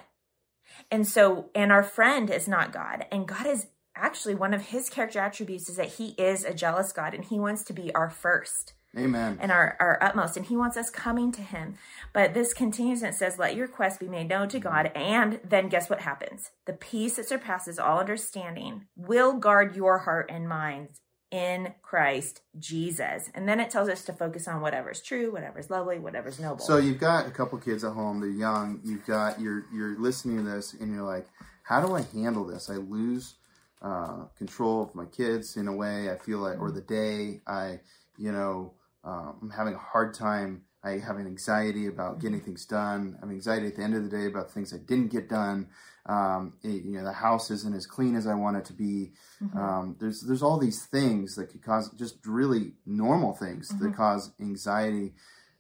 And 0.90 1.08
so 1.08 1.50
and 1.56 1.72
our 1.72 1.84
friend 1.84 2.30
is 2.30 2.48
not 2.48 2.74
God. 2.74 3.06
And 3.12 3.28
God 3.28 3.46
is 3.46 3.68
actually 4.02 4.36
one 4.36 4.54
of 4.54 4.68
his 4.68 4.90
character 4.90 5.20
attributes 5.20 5.70
is 5.70 5.78
that 5.78 5.94
he 5.94 6.10
is 6.18 6.44
a 6.44 6.54
jealous 6.54 6.92
God 6.92 7.14
and 7.14 7.24
he 7.24 7.40
wants 7.40 7.64
to 7.66 7.74
be 7.74 7.94
our 7.96 8.10
first. 8.10 8.74
Amen. 8.98 9.38
And 9.40 9.52
our, 9.52 9.78
our 9.80 9.98
utmost. 10.02 10.36
And 10.36 10.46
he 10.46 10.58
wants 10.58 10.76
us 10.76 10.90
coming 10.90 11.32
to 11.34 11.42
him. 11.42 11.76
But 12.12 12.34
this 12.34 12.54
continues 12.54 13.02
and 13.02 13.14
it 13.14 13.18
says, 13.18 13.40
Let 13.40 13.56
your 13.56 13.68
quest 13.68 14.00
be 14.00 14.08
made 14.10 14.28
known 14.28 14.50
to 14.50 14.60
mm-hmm. 14.60 14.68
God. 14.68 14.92
And 14.96 15.40
then 15.48 15.70
guess 15.70 15.90
what 15.90 16.02
happens? 16.02 16.52
The 16.66 16.74
peace 16.74 17.16
that 17.16 17.28
surpasses 17.28 17.80
all 17.80 18.00
understanding 18.00 18.88
will 18.98 19.34
guard 19.34 19.78
your 19.78 20.00
heart 20.00 20.30
and 20.30 20.50
minds 20.50 21.00
in 21.32 21.74
Christ 21.82 22.42
Jesus. 22.60 23.30
And 23.34 23.48
then 23.48 23.62
it 23.62 23.70
tells 23.70 23.88
us 23.88 24.04
to 24.06 24.14
focus 24.14 24.50
on 24.50 24.60
whatever's 24.60 25.02
true, 25.02 25.32
whatever's 25.32 25.70
lovely, 25.70 25.98
whatever's 25.98 26.40
noble. 26.40 26.60
So 26.60 26.76
you've 26.78 27.00
got 27.00 27.26
a 27.26 27.32
couple 27.32 27.58
kids 27.60 27.86
at 27.86 27.94
home, 27.94 28.20
they're 28.20 28.30
young, 28.30 28.82
you've 28.84 29.06
got 29.06 29.40
you're 29.40 29.66
you're 29.74 29.98
listening 29.98 30.38
to 30.38 30.44
this 30.44 30.74
and 30.74 30.94
you're 30.94 31.06
like, 31.06 31.28
How 31.64 31.86
do 31.86 31.96
I 31.96 32.02
handle 32.14 32.44
this? 32.44 32.70
I 32.70 32.76
lose 32.76 33.36
uh, 33.82 34.26
control 34.38 34.84
of 34.84 34.96
my 34.96 35.06
kids 35.06 35.58
in 35.58 35.68
a 35.68 35.76
way. 35.76 36.10
I 36.12 36.18
feel 36.18 36.40
like, 36.40 36.60
or 36.60 36.72
the 36.72 36.82
day 36.82 37.42
I, 37.48 37.80
you 38.18 38.32
know, 38.32 38.74
um, 39.04 39.38
I'm 39.42 39.50
having 39.50 39.74
a 39.74 39.80
hard 39.80 40.14
time. 40.14 40.64
I 40.84 40.98
have 40.98 41.18
an 41.18 41.28
anxiety 41.28 41.88
about 41.88 42.20
getting 42.20 42.42
things 42.42 42.66
done. 42.66 43.16
I 43.18 43.26
have 43.26 43.32
anxiety 43.32 43.68
at 43.68 43.76
the 43.76 43.84
end 43.84 43.96
of 43.96 44.04
the 44.04 44.16
day 44.16 44.26
about 44.26 44.52
things 44.52 44.74
I 44.74 44.78
didn't 44.78 45.12
get 45.12 45.30
done. 45.30 45.68
Um, 46.08 46.54
it, 46.64 46.84
you 46.84 46.98
know, 46.98 47.04
the 47.04 47.12
house 47.12 47.52
isn't 47.52 47.76
as 47.76 47.86
clean 47.86 48.16
as 48.16 48.26
I 48.26 48.34
want 48.34 48.58
it 48.58 48.66
to 48.66 48.74
be. 48.74 49.12
Mm-hmm. 49.44 49.58
Um, 49.58 49.96
there's 50.00 50.22
there's 50.22 50.42
all 50.42 50.58
these 50.58 50.86
things 50.86 51.36
that 51.36 51.52
could 51.52 51.62
cause 51.62 51.92
just 51.92 52.26
really 52.26 52.74
normal 52.86 53.34
things 53.34 53.72
mm-hmm. 53.72 53.86
that 53.86 53.96
cause 53.96 54.32
anxiety 54.40 55.14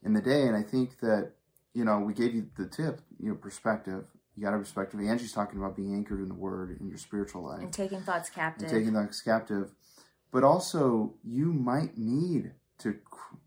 in 0.04 0.14
the 0.14 0.22
day. 0.22 0.48
And 0.48 0.56
I 0.56 0.64
think 0.64 1.00
that 1.02 1.34
you 1.74 1.86
know 1.86 2.00
we 2.00 2.14
gave 2.14 2.34
you 2.34 2.48
the 2.58 2.68
tip, 2.68 3.02
you 3.20 3.30
know, 3.30 3.36
perspective 3.36 4.06
you 4.36 4.44
got 4.44 4.52
to 4.52 4.58
a 4.58 4.60
perspective. 4.60 5.00
Angie's 5.00 5.34
talking 5.34 5.60
about 5.60 5.76
being 5.76 5.94
anchored 5.94 6.22
in 6.22 6.28
the 6.28 6.36
Word 6.36 6.78
in 6.80 6.88
your 6.88 6.98
spiritual 6.98 7.44
life 7.44 7.62
and 7.62 7.74
taking 7.74 8.02
thoughts 8.02 8.30
captive. 8.30 8.70
And 8.70 8.78
taking 8.78 8.94
thoughts 8.94 9.22
captive, 9.22 9.72
but 10.32 10.44
also 10.44 11.16
you 11.24 11.54
might 11.54 11.98
need 11.98 12.52
to 12.80 12.96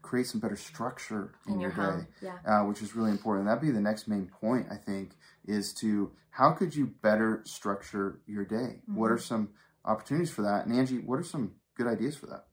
create 0.03 0.27
some 0.27 0.41
better 0.41 0.57
structure 0.57 1.35
in, 1.47 1.55
in 1.55 1.61
your, 1.61 1.73
your 1.73 1.99
day, 1.99 2.07
yeah. 2.23 2.39
uh, 2.47 2.65
which 2.65 2.83
is 2.83 2.95
really 2.95 3.11
important. 3.11 3.47
That'd 3.47 3.63
be 3.63 3.71
the 3.71 3.81
next 3.81 4.07
main 4.07 4.27
point, 4.27 4.67
I 4.71 4.77
think, 4.77 5.11
is 5.47 5.73
to 5.75 6.13
how 6.31 6.53
could 6.53 6.75
you 6.75 6.87
better 6.87 7.43
structure 7.45 8.21
your 8.27 8.45
day? 8.45 8.81
Mm-hmm. 8.83 8.97
What 8.97 9.11
are 9.11 9.19
some 9.19 9.51
opportunities 9.85 10.31
for 10.31 10.43
that? 10.43 10.67
And 10.67 10.79
Angie, 10.79 10.99
what 10.99 11.19
are 11.19 11.25
some 11.25 11.53
good 11.77 11.87
ideas 11.87 12.17
for 12.17 12.27
that? 12.27 12.45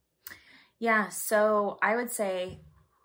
Yeah, 0.80 1.10
so 1.10 1.78
I 1.84 1.96
would 1.96 2.12
say 2.12 2.62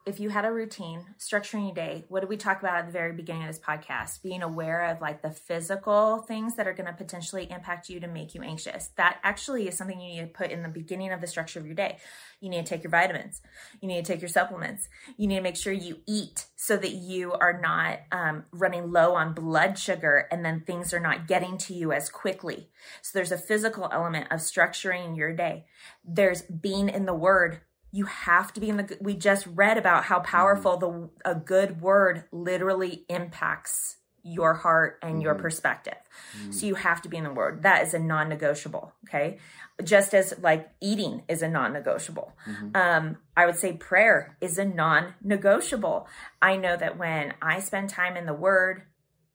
if 0.07 0.21
you 0.21 0.31
had 0.31 0.45
a 0.45 0.53
routine, 0.53 1.05
structuring 1.19 1.66
your 1.66 1.75
day, 1.75 2.05
what 2.09 2.21
did 2.21 2.29
we 2.29 2.37
talk 2.37 2.61
about 2.61 2.77
at 2.77 2.87
the 2.87 2.92
very 2.92 3.12
beginning 3.12 3.42
of 3.42 3.49
this 3.49 3.59
podcast? 3.59 4.23
Being 4.23 4.42
aware 4.42 4.85
of 4.87 5.01
like 5.01 5.21
the 5.21 5.33
physical 5.33 6.19
things 6.29 6.55
that 6.55 6.69
are 6.69 6.73
going 6.73 6.87
to 6.87 6.92
potentially 6.92 7.51
impact 7.51 7.88
you 7.88 7.99
to 7.99 8.07
make 8.07 8.33
you 8.33 8.40
anxious. 8.40 8.90
That 8.97 9.19
actually 9.25 9.66
is 9.66 9.77
something 9.77 10.01
you 10.01 10.14
need 10.14 10.21
to 10.21 10.38
put 10.38 10.53
in 10.53 10.62
the 10.62 10.69
beginning 10.69 11.12
of 11.12 11.21
the 11.21 11.27
structure 11.27 11.59
of 11.59 11.66
your 11.66 11.75
day. 11.75 11.99
You 12.40 12.51
need 12.51 12.64
to 12.64 12.69
take 12.69 12.85
your 12.85 12.92
vitamins. 12.92 13.42
You 13.81 13.88
need 13.88 14.05
to 14.05 14.12
take 14.12 14.23
your 14.23 14.29
supplements. 14.29 14.88
You 15.16 15.27
need 15.27 15.37
to 15.37 15.42
make 15.42 15.57
sure 15.57 15.73
you 15.73 15.99
eat 16.07 16.47
so 16.55 16.77
that 16.77 16.92
you 16.92 17.33
are 17.33 17.61
not 17.61 17.99
um, 18.12 18.45
running 18.53 18.92
low 18.92 19.16
on 19.16 19.35
blood 19.35 19.77
sugar 19.77 20.29
and 20.31 20.45
then 20.45 20.61
things 20.61 20.95
are 20.95 21.01
not 21.01 21.27
getting 21.27 21.59
to 21.59 21.75
you 21.75 21.90
as 21.90 22.11
quickly. 22.11 22.69
So 23.03 23.11
there's 23.19 23.33
a 23.33 23.38
physical 23.38 23.88
element 23.92 24.29
of 24.31 24.38
structuring 24.38 25.16
your 25.16 25.35
day. 25.35 25.64
There's 26.05 26.42
being 26.42 26.88
in 26.88 27.07
the 27.07 27.14
word 27.14 27.61
you 27.97 28.05
have 28.05 28.53
to 28.53 28.61
be 28.61 28.69
in 28.69 28.77
the 28.77 28.99
we 29.01 29.15
just 29.15 29.47
read 29.47 29.79
about 29.79 30.05
how 30.05 30.21
powerful 30.21 30.77
the 30.77 31.09
a 31.25 31.35
good 31.35 31.81
word 31.81 32.25
literally 32.31 33.07
impacts 33.09 33.97
your 34.23 34.53
heart 34.53 34.99
and 35.03 35.13
mm-hmm. 35.13 35.21
your 35.23 35.35
perspective. 35.35 35.97
Mm-hmm. 36.37 36.53
So 36.53 36.67
you 36.67 36.75
have 36.75 37.01
to 37.03 37.09
be 37.09 37.17
in 37.17 37.25
the 37.25 37.33
word. 37.33 37.63
That 37.63 37.87
is 37.87 37.95
a 37.95 37.99
non-negotiable, 37.99 38.93
okay? 39.09 39.39
Just 39.83 40.15
as 40.15 40.35
like 40.43 40.69
eating 40.83 41.23
is 41.27 41.41
a 41.41 41.49
non-negotiable. 41.49 42.37
Mm-hmm. 42.47 42.77
Um 42.77 43.17
I 43.35 43.47
would 43.47 43.57
say 43.57 43.73
prayer 43.73 44.37
is 44.43 44.59
a 44.59 44.67
non-negotiable. 44.67 46.07
I 46.43 46.57
know 46.57 46.77
that 46.77 46.99
when 46.99 47.33
I 47.41 47.61
spend 47.61 47.89
time 47.89 48.19
in 48.19 48.27
the 48.27 48.35
word, 48.35 48.83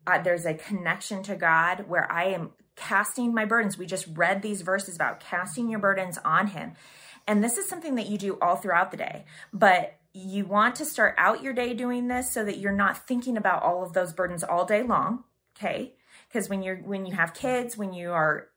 uh, 0.05 0.21
there's 0.21 0.45
a 0.45 0.53
connection 0.53 1.23
to 1.23 1.35
God 1.35 1.85
where 1.87 2.11
I 2.11 2.25
am 2.25 2.51
casting 2.75 3.33
my 3.33 3.45
burdens. 3.45 3.77
We 3.77 3.87
just 3.87 4.07
read 4.13 4.43
these 4.43 4.61
verses 4.61 4.95
about 4.95 5.19
casting 5.19 5.67
your 5.67 5.79
burdens 5.79 6.19
on 6.23 6.47
him 6.47 6.73
and 7.27 7.43
this 7.43 7.57
is 7.57 7.67
something 7.67 7.95
that 7.95 8.07
you 8.07 8.17
do 8.17 8.37
all 8.41 8.55
throughout 8.55 8.91
the 8.91 8.97
day, 8.97 9.25
but 9.53 9.97
you 10.13 10.45
want 10.45 10.75
to 10.75 10.85
start 10.85 11.15
out 11.17 11.43
your 11.43 11.53
day 11.53 11.73
doing 11.73 12.07
this 12.07 12.31
so 12.31 12.43
that 12.43 12.57
you're 12.57 12.71
not 12.71 13.07
thinking 13.07 13.37
about 13.37 13.63
all 13.63 13.83
of 13.83 13.93
those 13.93 14.13
burdens 14.13 14.43
all 14.43 14.65
day 14.65 14.83
long. 14.83 15.23
Okay. 15.57 15.93
Because 16.27 16.49
when 16.49 16.61
you're, 16.61 16.77
when 16.77 17.05
you 17.05 17.15
have 17.15 17.33
kids, 17.33 17.77
when 17.77 17.93
you 17.93 18.11
are 18.11 18.47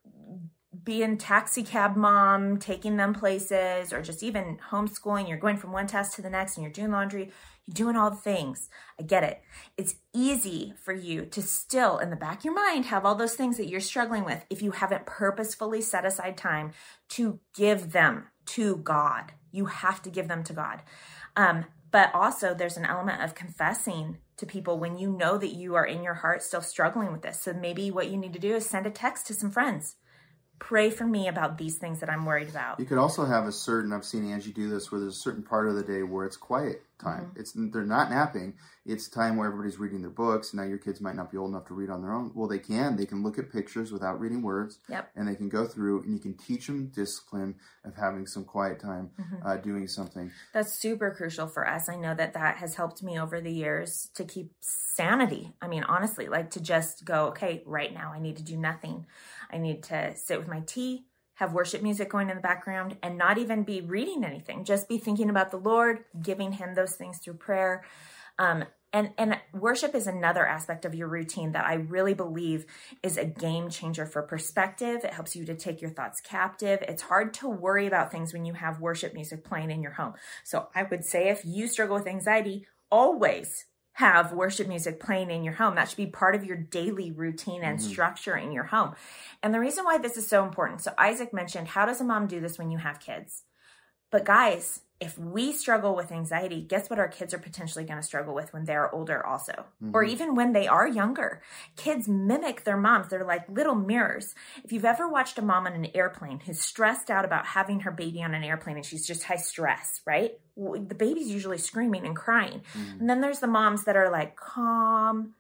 being 0.83 1.17
taxi 1.17 1.63
cab 1.63 1.97
mom, 1.97 2.59
taking 2.59 2.97
them 2.97 3.15
places, 3.15 3.93
or 3.93 4.03
just 4.03 4.23
even 4.23 4.59
homeschooling, 4.71 5.29
you're 5.29 5.39
going 5.39 5.57
from 5.57 5.73
one 5.73 5.87
task 5.87 6.17
to 6.17 6.23
the 6.23 6.31
next 6.31 6.57
and 6.57 6.65
you're 6.65 6.73
doing 6.73 6.91
laundry, 6.91 7.31
you're 7.67 7.75
doing 7.75 7.97
all 7.97 8.11
the 8.11 8.17
things. 8.17 8.69
I 8.99 9.03
get 9.03 9.23
it. 9.23 9.41
It's 9.77 9.95
easy 10.13 10.75
for 10.83 10.93
you 10.93 11.25
to 11.27 11.41
still, 11.41 11.99
in 11.99 12.11
the 12.11 12.17
back 12.17 12.39
of 12.39 12.45
your 12.45 12.55
mind, 12.55 12.87
have 12.87 13.07
all 13.07 13.15
those 13.15 13.35
things 13.35 13.57
that 13.57 13.69
you're 13.69 13.81
struggling 13.81 14.25
with 14.25 14.45
if 14.51 14.61
you 14.61 14.73
haven't 14.73 15.07
purposefully 15.07 15.81
set 15.81 16.05
aside 16.05 16.37
time 16.37 16.73
to 17.11 17.39
give 17.55 17.93
them 17.93 18.27
to 18.47 18.77
God. 18.77 19.33
You 19.53 19.67
have 19.67 20.03
to 20.03 20.11
give 20.11 20.29
them 20.29 20.45
to 20.45 20.53
God. 20.53 20.83
Um, 21.37 21.67
but 21.91 22.15
also, 22.15 22.55
there's 22.55 22.77
an 22.77 22.85
element 22.85 23.23
of 23.23 23.35
confessing 23.35 24.19
to 24.37 24.47
people 24.47 24.79
when 24.79 24.99
you 24.99 25.11
know 25.11 25.39
that 25.39 25.55
you 25.55 25.77
are 25.77 25.87
in 25.87 26.03
your 26.03 26.15
heart 26.15 26.43
still 26.43 26.61
struggling 26.61 27.13
with 27.13 27.23
this. 27.23 27.41
So 27.41 27.53
maybe 27.53 27.91
what 27.91 28.11
you 28.11 28.17
need 28.17 28.33
to 28.33 28.41
do 28.41 28.57
is 28.57 28.69
send 28.69 28.87
a 28.87 28.91
text 28.91 29.29
to 29.29 29.35
some 29.35 29.51
friends 29.51 29.97
pray 30.59 30.91
for 30.91 31.07
me 31.07 31.29
about 31.29 31.59
these 31.59 31.77
things 31.77 32.01
that 32.01 32.09
I'm 32.09 32.25
worried 32.25 32.49
about. 32.49 32.81
You 32.81 32.87
could 32.87 32.99
also 32.99 33.25
have 33.25 33.47
a 33.47 33.53
certain 33.53 33.93
I've 33.93 34.05
seen 34.05 34.31
Angie 34.31 34.53
do 34.53 34.69
this 34.69 34.91
where 34.91 35.01
there's 35.01 35.17
a 35.17 35.21
certain 35.21 35.43
part 35.43 35.69
of 35.69 35.75
the 35.75 35.83
day 35.83 36.03
where 36.03 36.25
it's 36.25 36.37
quiet 36.37 36.83
time. 36.99 37.27
Mm-hmm. 37.27 37.41
It's 37.41 37.53
they're 37.57 37.85
not 37.85 38.11
napping. 38.11 38.55
It's 38.87 39.09
time 39.09 39.37
where 39.37 39.47
everybody's 39.47 39.79
reading 39.79 40.03
their 40.03 40.11
books. 40.11 40.53
Now 40.53 40.65
your 40.65 40.79
kids 40.79 41.01
might 41.01 41.17
not 41.17 41.31
be 41.31 41.39
old 41.39 41.51
enough 41.51 41.67
to 41.67 41.75
read 41.75 41.91
on 41.91 42.03
their 42.03 42.13
own. 42.13 42.33
Well, 42.35 42.49
they 42.49 42.59
can. 42.59 42.97
They 42.97 43.07
can 43.07 43.23
look 43.23 43.39
at 43.39 43.51
pictures 43.51 43.91
without 43.93 44.21
reading 44.21 44.43
words. 44.43 44.79
Yep. 44.89 45.11
And 45.17 45.27
they 45.27 45.35
can 45.35 45.49
go 45.49 45.67
through 45.67 46.03
and 46.03 46.13
you 46.13 46.19
can 46.19 46.35
teach 46.35 46.67
them 46.67 46.89
discipline 46.95 47.57
of 47.85 47.95
having 47.97 48.27
some 48.27 48.45
quiet 48.45 48.81
time, 48.81 49.11
mm-hmm. 49.19 49.47
uh, 49.47 49.57
doing 49.57 49.89
something. 49.89 50.31
That's 50.53 50.73
super 50.73 51.11
crucial 51.11 51.47
for 51.47 51.67
us. 51.67 51.89
I 51.89 51.97
know 51.97 52.15
that 52.15 52.35
that 52.35 52.59
has 52.59 52.75
helped 52.75 53.03
me 53.03 53.19
over 53.19 53.41
the 53.41 53.53
years 53.53 54.11
to 54.15 54.25
keep 54.25 54.53
sanity. 54.61 55.53
I 55.63 55.69
mean, 55.69 55.85
honestly, 55.85 56.29
like 56.29 56.51
to 56.51 56.61
just 56.61 57.05
go, 57.05 57.27
okay, 57.29 57.63
right 57.67 57.93
now 57.93 58.13
I 58.15 58.21
need 58.21 58.37
to 58.37 58.45
do 58.45 58.57
nothing. 58.57 59.07
I 59.51 59.59
need 59.59 59.83
to 59.85 60.15
sit 60.17 60.39
with 60.39 60.49
my 60.49 60.61
tea, 60.61 61.07
have 61.35 61.53
worship 61.53 61.83
music 61.83 62.11
going 62.11 62.31
in 62.31 62.37
the 62.37 62.43
background, 62.43 62.97
and 63.03 63.19
not 63.19 63.39
even 63.39 63.63
be 63.63 63.81
reading 63.81 64.25
anything. 64.25 64.65
Just 64.65 64.89
be 64.89 64.99
thinking 64.99 65.31
about 65.31 65.51
the 65.51 65.57
Lord, 65.57 66.05
giving 66.21 66.53
Him 66.53 66.75
those 66.75 66.95
things 66.95 67.19
through 67.19 67.35
prayer. 67.35 67.85
Um, 68.39 68.65
and 68.93 69.11
and 69.19 69.37
worship 69.53 69.95
is 69.95 70.07
another 70.07 70.47
aspect 70.47 70.85
of 70.85 70.95
your 70.95 71.09
routine 71.09 71.53
that 71.53 71.67
I 71.67 71.75
really 71.75 72.15
believe 72.15 72.65
is 73.03 73.17
a 73.17 73.25
game 73.25 73.69
changer 73.69 74.07
for 74.07 74.23
perspective. 74.23 75.05
It 75.05 75.13
helps 75.13 75.35
you 75.35 75.45
to 75.47 75.57
take 75.57 75.83
your 75.83 75.91
thoughts 75.91 76.21
captive. 76.21 76.81
It's 76.83 77.03
hard 77.03 77.35
to 77.35 77.49
worry 77.49 77.89
about 77.89 78.13
things 78.13 78.33
when 78.33 78.45
you 78.45 78.53
have 78.53 78.81
worship 78.81 79.13
music 79.13 79.45
playing 79.45 79.73
in 79.73 79.83
your 79.83 79.93
home. 79.93 80.15
So 80.45 80.69
I 80.77 80.85
would 80.85 81.05
say 81.05 81.29
if 81.29 81.45
you 81.45 81.67
struggle 81.67 81.97
with 81.97 82.07
anxiety, 82.07 82.67
always 82.89 83.67
have 83.95 84.33
worship 84.33 84.67
music 84.67 85.01
playing 85.01 85.31
in 85.31 85.45
your 85.45 85.55
home. 85.55 85.77
That 85.77 85.89
should 85.89 85.97
be 85.97 86.07
part 86.07 86.35
of 86.35 86.45
your 86.45 86.57
daily 86.57 87.11
routine 87.11 87.63
and 87.63 87.79
mm-hmm. 87.79 87.89
structure 87.89 88.37
in 88.37 88.53
your 88.53 88.65
home. 88.65 88.95
And 89.43 89.55
the 89.55 89.61
reason 89.61 89.85
why 89.85 89.99
this 89.99 90.17
is 90.17 90.29
so 90.29 90.45
important 90.45 90.83
so, 90.83 90.93
Isaac 90.99 91.33
mentioned, 91.33 91.69
how 91.69 91.87
does 91.87 92.01
a 92.01 92.05
mom 92.05 92.27
do 92.27 92.41
this 92.41 92.59
when 92.59 92.71
you 92.71 92.79
have 92.79 93.01
kids? 93.01 93.45
But 94.11 94.25
guys, 94.25 94.81
if 95.01 95.19
we 95.19 95.53
struggle 95.53 95.97
with 95.97 96.13
anxiety, 96.13 96.63
guess 96.63 96.89
what 96.89 96.99
our 96.99 97.09
kids 97.09 97.35
are 97.35 97.39
potentially 97.39 97.85
going 97.85 97.99
to 97.99 98.07
struggle 98.07 98.35
with 98.35 98.53
when 98.53 98.65
they're 98.65 98.95
older, 98.95 99.25
also, 99.27 99.53
mm-hmm. 99.53 99.91
or 99.93 100.05
even 100.05 100.35
when 100.35 100.53
they 100.53 100.69
are 100.69 100.87
younger? 100.87 101.43
Kids 101.77 102.09
mimic 102.09 102.65
their 102.65 102.77
moms. 102.77 103.09
They're 103.09 103.25
like 103.25 103.49
little 103.49 103.75
mirrors. 103.75 104.35
If 104.63 104.73
you've 104.73 104.85
ever 104.85 105.09
watched 105.09 105.39
a 105.39 105.43
mom 105.43 105.67
on 105.67 105.73
an 105.73 105.89
airplane 105.95 106.41
who's 106.41 106.61
stressed 106.61 107.11
out 107.11 107.25
about 107.25 107.45
having 107.45 107.81
her 107.81 107.91
baby 107.91 108.23
on 108.23 108.35
an 108.35 108.45
airplane 108.45 108.77
and 108.77 108.87
she's 108.87 109.07
just 109.07 109.25
high 109.25 109.37
stress, 109.37 110.01
right? 110.07 110.39
The 110.57 110.95
baby's 110.97 111.29
usually 111.29 111.59
screaming 111.59 112.07
and 112.07 112.15
crying. 112.15 112.63
Mm-hmm. 112.73 113.01
And 113.01 113.11
then 113.11 113.21
there's 113.21 113.41
the 113.41 113.49
moms 113.49 113.85
that 113.85 113.97
are 113.97 114.11
like 114.11 114.37
calm 114.37 115.35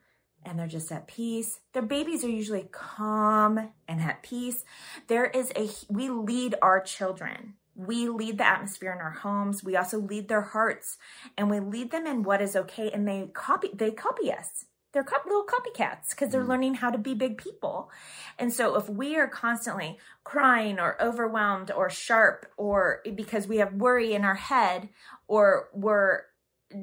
and 0.44 0.58
they're 0.58 0.66
just 0.66 0.90
at 0.92 1.06
peace. 1.06 1.60
Their 1.72 1.82
babies 1.82 2.24
are 2.24 2.28
usually 2.28 2.68
calm 2.70 3.70
and 3.88 4.00
at 4.00 4.22
peace. 4.22 4.64
There 5.06 5.24
is 5.24 5.52
a, 5.56 5.70
we 5.88 6.10
lead 6.10 6.56
our 6.60 6.80
children 6.80 7.54
we 7.74 8.08
lead 8.08 8.38
the 8.38 8.46
atmosphere 8.46 8.92
in 8.92 8.98
our 8.98 9.10
homes. 9.10 9.64
We 9.64 9.76
also 9.76 9.98
lead 9.98 10.28
their 10.28 10.42
hearts 10.42 10.96
and 11.36 11.50
we 11.50 11.60
lead 11.60 11.90
them 11.90 12.06
in 12.06 12.22
what 12.22 12.42
is 12.42 12.56
okay 12.56 12.90
and 12.90 13.06
they 13.06 13.28
copy 13.32 13.70
they 13.74 13.90
copy 13.90 14.32
us. 14.32 14.66
They're 14.92 15.02
cop- 15.02 15.26
little 15.26 15.44
copycats 15.44 16.10
because 16.10 16.30
they're 16.30 16.44
mm. 16.44 16.48
learning 16.48 16.74
how 16.74 16.90
to 16.90 16.98
be 16.98 17.14
big 17.14 17.36
people. 17.36 17.90
And 18.38 18.52
so 18.52 18.76
if 18.76 18.88
we 18.88 19.16
are 19.16 19.26
constantly 19.26 19.98
crying 20.22 20.78
or 20.78 21.00
overwhelmed 21.02 21.72
or 21.72 21.90
sharp 21.90 22.46
or 22.56 23.00
because 23.16 23.48
we 23.48 23.56
have 23.56 23.74
worry 23.74 24.14
in 24.14 24.24
our 24.24 24.36
head 24.36 24.88
or 25.26 25.68
we're 25.74 26.22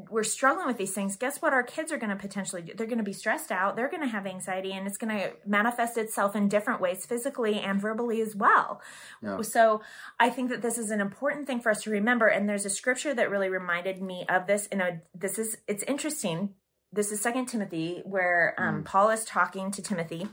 we're 0.10 0.24
struggling 0.24 0.68
with 0.68 0.78
these 0.78 0.94
things, 0.94 1.16
guess 1.16 1.42
what 1.42 1.54
our 1.54 1.64
kids 1.64 1.92
are 1.92 1.98
going 1.98 2.10
to 2.10 2.16
potentially 2.16 2.62
do? 2.62 2.74
They're 2.76 2.88
going 2.88 2.98
to 2.98 3.04
be 3.04 3.14
stressed 3.14 3.52
out. 3.52 3.76
They're 3.76 3.90
going 3.90 4.04
to 4.04 4.08
have 4.08 4.26
anxiety 4.26 4.72
and 4.72 4.88
it's 4.88 4.98
going 4.98 5.18
to 5.18 5.34
manifest 5.46 5.98
itself 5.98 6.36
in 6.36 6.50
different 6.50 6.82
ways, 6.82 7.06
physically 7.06 7.60
and 7.60 7.82
verbally 7.82 8.22
as 8.22 8.36
well. 8.36 8.82
Yeah. 9.22 9.42
So 9.42 9.82
I 10.20 10.30
think 10.30 10.50
that 10.50 10.62
this 10.62 10.78
is 10.78 10.92
an 10.92 11.02
important 11.02 11.48
thing 11.48 11.60
for 11.60 11.70
us 11.70 11.84
to 11.84 11.90
remember. 11.92 12.28
And 12.28 12.48
there's 12.48 12.66
a 12.66 12.70
scripture 12.70 13.14
that 13.14 13.30
really 13.30 13.50
reminded 13.50 14.02
me 14.02 14.26
of 14.30 14.48
this. 14.48 14.68
And 14.72 15.02
this 15.14 15.38
is, 15.38 15.58
it's 15.68 15.84
interesting. 15.84 16.56
This 16.94 17.12
is 17.12 17.22
second 17.22 17.46
Timothy 17.46 18.02
where 18.06 18.56
um, 18.58 18.84
Paul 18.84 19.10
is 19.10 19.24
talking 19.26 19.72
to 19.72 19.82
Timothy 19.82 20.28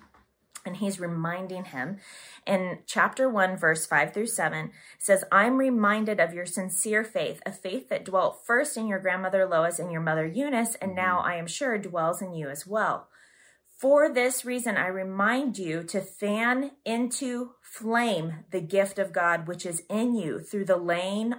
and 0.69 0.77
he's 0.77 1.01
reminding 1.01 1.65
him. 1.65 1.97
In 2.47 2.79
chapter 2.87 3.29
1 3.29 3.57
verse 3.57 3.87
5 3.87 4.15
through 4.15 4.27
7 4.27 4.71
says 4.99 5.25
i'm 5.33 5.59
reminded 5.59 6.21
of 6.21 6.33
your 6.33 6.47
sincere 6.47 7.03
faith 7.03 7.43
a 7.45 7.53
faith 7.53 7.89
that 7.89 8.05
dwelt 8.05 8.47
first 8.47 8.77
in 8.77 8.87
your 8.87 9.01
grandmother 9.01 9.47
lois 9.47 9.79
and 9.79 9.91
your 9.91 10.01
mother 10.01 10.27
eunice 10.27 10.77
and 10.77 10.95
now 10.95 11.19
mm-hmm. 11.19 11.29
i 11.29 11.35
am 11.35 11.47
sure 11.47 11.77
dwells 11.79 12.23
in 12.23 12.33
you 12.35 12.49
as 12.49 12.67
well. 12.67 13.09
For 13.79 14.13
this 14.13 14.45
reason 14.45 14.77
i 14.77 14.87
remind 14.87 15.59
you 15.59 15.83
to 15.85 16.01
fan 16.01 16.73
into 16.85 17.51
flame 17.61 18.45
the 18.51 18.61
gift 18.61 18.99
of 18.99 19.13
god 19.13 19.49
which 19.49 19.67
is 19.67 19.83
in 19.91 20.15
you 20.15 20.39
through 20.39 20.67
the 20.67 20.77
laying 20.77 21.35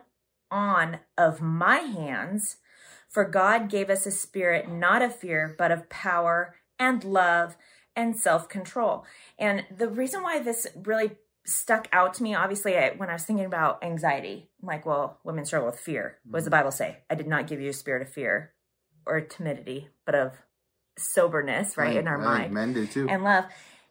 on 0.51 0.99
of 1.17 1.41
my 1.41 1.77
hands. 1.77 2.57
For 3.07 3.25
god 3.25 3.69
gave 3.69 3.89
us 3.89 4.05
a 4.05 4.11
spirit 4.11 4.69
not 4.69 5.01
of 5.01 5.15
fear 5.15 5.55
but 5.57 5.71
of 5.71 5.89
power 5.89 6.55
and 6.77 7.03
love 7.03 7.55
and 7.95 8.17
self 8.17 8.49
control. 8.49 9.05
And 9.37 9.65
the 9.75 9.87
reason 9.87 10.23
why 10.23 10.39
this 10.39 10.67
really 10.83 11.11
stuck 11.45 11.87
out 11.91 12.13
to 12.15 12.23
me, 12.23 12.35
obviously, 12.35 12.77
I, 12.77 12.93
when 12.95 13.09
I 13.09 13.13
was 13.13 13.23
thinking 13.23 13.45
about 13.45 13.83
anxiety, 13.83 14.49
I'm 14.61 14.67
like, 14.67 14.85
well, 14.85 15.19
women 15.23 15.45
struggle 15.45 15.67
with 15.67 15.79
fear. 15.79 16.17
What 16.25 16.39
does 16.39 16.45
the 16.45 16.51
mm-hmm. 16.51 16.59
Bible 16.59 16.71
say? 16.71 16.97
I 17.09 17.15
did 17.15 17.27
not 17.27 17.47
give 17.47 17.61
you 17.61 17.69
a 17.69 17.73
spirit 17.73 18.01
of 18.01 18.13
fear 18.13 18.53
or 19.05 19.21
timidity, 19.21 19.89
but 20.05 20.15
of 20.15 20.33
soberness, 20.97 21.77
right, 21.77 21.95
in 21.95 22.07
our 22.07 22.17
Right, 22.17 22.51
mind 22.51 22.53
Men 22.53 22.73
do 22.73 22.85
too. 22.85 23.07
and 23.09 23.23
love. 23.23 23.45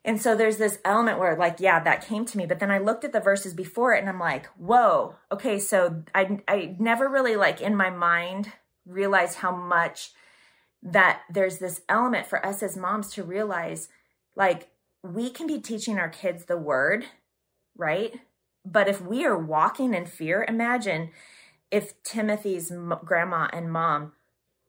And 0.04 0.20
so 0.22 0.36
there's 0.36 0.56
this 0.56 0.78
element 0.84 1.18
where, 1.18 1.36
like, 1.36 1.56
yeah, 1.58 1.82
that 1.82 2.06
came 2.06 2.24
to 2.26 2.38
me. 2.38 2.46
But 2.46 2.60
then 2.60 2.70
I 2.70 2.78
looked 2.78 3.04
at 3.04 3.12
the 3.12 3.20
verses 3.20 3.52
before 3.52 3.94
it 3.94 4.00
and 4.00 4.08
I'm 4.08 4.20
like, 4.20 4.46
whoa, 4.56 5.16
okay, 5.32 5.58
so 5.58 6.02
I, 6.14 6.40
I 6.46 6.76
never 6.78 7.08
really, 7.08 7.36
like, 7.36 7.60
in 7.60 7.76
my 7.76 7.90
mind 7.90 8.50
realized 8.86 9.36
how 9.36 9.54
much 9.54 10.12
that 10.82 11.22
there's 11.30 11.58
this 11.58 11.82
element 11.88 12.26
for 12.26 12.44
us 12.44 12.62
as 12.62 12.76
moms 12.76 13.12
to 13.12 13.22
realize 13.22 13.88
like 14.36 14.68
we 15.02 15.30
can 15.30 15.46
be 15.46 15.58
teaching 15.60 15.98
our 15.98 16.08
kids 16.08 16.44
the 16.44 16.56
word, 16.56 17.04
right? 17.76 18.20
But 18.64 18.88
if 18.88 19.00
we 19.00 19.24
are 19.24 19.38
walking 19.38 19.94
in 19.94 20.06
fear, 20.06 20.44
imagine 20.46 21.10
if 21.70 22.00
Timothy's 22.02 22.72
grandma 23.04 23.48
and 23.52 23.72
mom 23.72 24.12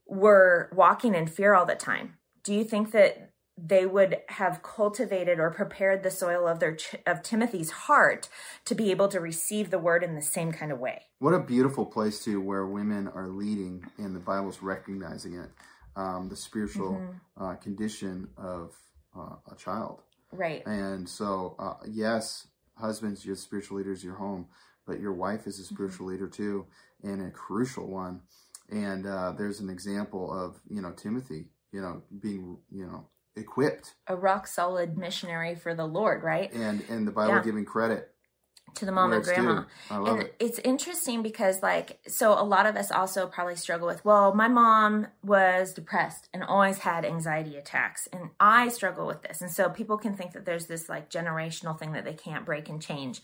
were 0.07 0.69
walking 0.73 1.15
in 1.15 1.27
fear 1.27 1.53
all 1.53 1.65
the 1.65 1.75
time. 1.75 2.15
Do 2.43 2.53
you 2.53 2.63
think 2.63 2.91
that 2.91 3.31
they 3.61 3.85
would 3.85 4.17
have 4.29 4.63
cultivated 4.63 5.39
or 5.39 5.51
prepared 5.51 6.01
the 6.01 6.11
soil 6.11 6.47
of 6.47 6.59
their 6.59 6.77
of 7.05 7.21
Timothy's 7.21 7.71
heart 7.71 8.29
to 8.65 8.73
be 8.75 8.91
able 8.91 9.09
to 9.09 9.19
receive 9.19 9.69
the 9.69 9.79
word 9.79 10.03
in 10.03 10.15
the 10.15 10.21
same 10.21 10.51
kind 10.51 10.71
of 10.71 10.79
way? 10.79 11.03
What 11.19 11.33
a 11.33 11.39
beautiful 11.39 11.85
place 11.85 12.23
too, 12.23 12.39
where 12.39 12.65
women 12.65 13.07
are 13.09 13.27
leading, 13.27 13.85
and 13.97 14.15
the 14.15 14.19
Bible's 14.19 14.61
recognizing 14.61 15.33
it, 15.33 15.49
um, 15.95 16.29
the 16.29 16.35
spiritual 16.35 16.93
Mm-hmm. 16.95 17.43
uh, 17.43 17.55
condition 17.55 18.27
of 18.37 18.73
uh, 19.17 19.35
a 19.51 19.55
child. 19.55 20.01
Right. 20.31 20.65
And 20.67 21.07
so, 21.09 21.55
uh, 21.59 21.75
yes, 21.87 22.47
husbands, 22.77 23.25
you're 23.25 23.35
spiritual 23.35 23.77
leaders 23.77 24.03
your 24.03 24.15
home, 24.15 24.47
but 24.85 24.99
your 24.99 25.13
wife 25.13 25.47
is 25.47 25.59
a 25.59 25.63
Mm-hmm. 25.63 25.73
spiritual 25.75 26.07
leader 26.07 26.27
too, 26.27 26.65
and 27.03 27.21
a 27.25 27.31
crucial 27.31 27.87
one. 27.87 28.21
And 28.69 29.07
uh, 29.07 29.33
there's 29.37 29.59
an 29.61 29.69
example 29.69 30.31
of 30.31 30.59
you 30.69 30.81
know 30.81 30.91
Timothy, 30.91 31.47
you 31.71 31.81
know, 31.81 32.03
being 32.19 32.59
you 32.71 32.85
know 32.85 33.07
equipped, 33.35 33.95
A 34.07 34.15
rock 34.15 34.45
solid 34.47 34.97
missionary 34.97 35.55
for 35.55 35.73
the 35.73 35.85
Lord, 35.85 36.23
right? 36.23 36.51
and 36.53 36.81
and 36.89 37.07
the 37.07 37.11
Bible 37.11 37.35
Yeah. 37.37 37.43
giving 37.43 37.65
credit 37.65 38.11
to 38.75 38.85
the 38.85 38.91
mom 38.91 39.13
and 39.13 39.23
grandma. 39.23 39.63
And 39.89 40.23
it. 40.23 40.35
it's 40.39 40.59
interesting 40.59 41.21
because 41.21 41.61
like 41.61 41.99
so 42.07 42.33
a 42.33 42.43
lot 42.43 42.65
of 42.65 42.75
us 42.75 42.91
also 42.91 43.27
probably 43.27 43.55
struggle 43.55 43.87
with 43.87 44.03
well 44.05 44.33
my 44.33 44.47
mom 44.47 45.07
was 45.23 45.73
depressed 45.73 46.29
and 46.33 46.43
always 46.43 46.79
had 46.79 47.05
anxiety 47.05 47.57
attacks 47.57 48.07
and 48.11 48.29
i 48.39 48.67
struggle 48.69 49.07
with 49.07 49.21
this. 49.21 49.41
And 49.41 49.51
so 49.51 49.69
people 49.69 49.97
can 49.97 50.13
think 50.13 50.33
that 50.33 50.45
there's 50.45 50.67
this 50.67 50.89
like 50.89 51.09
generational 51.09 51.77
thing 51.77 51.93
that 51.93 52.05
they 52.05 52.13
can't 52.13 52.45
break 52.45 52.69
and 52.69 52.81
change. 52.81 53.21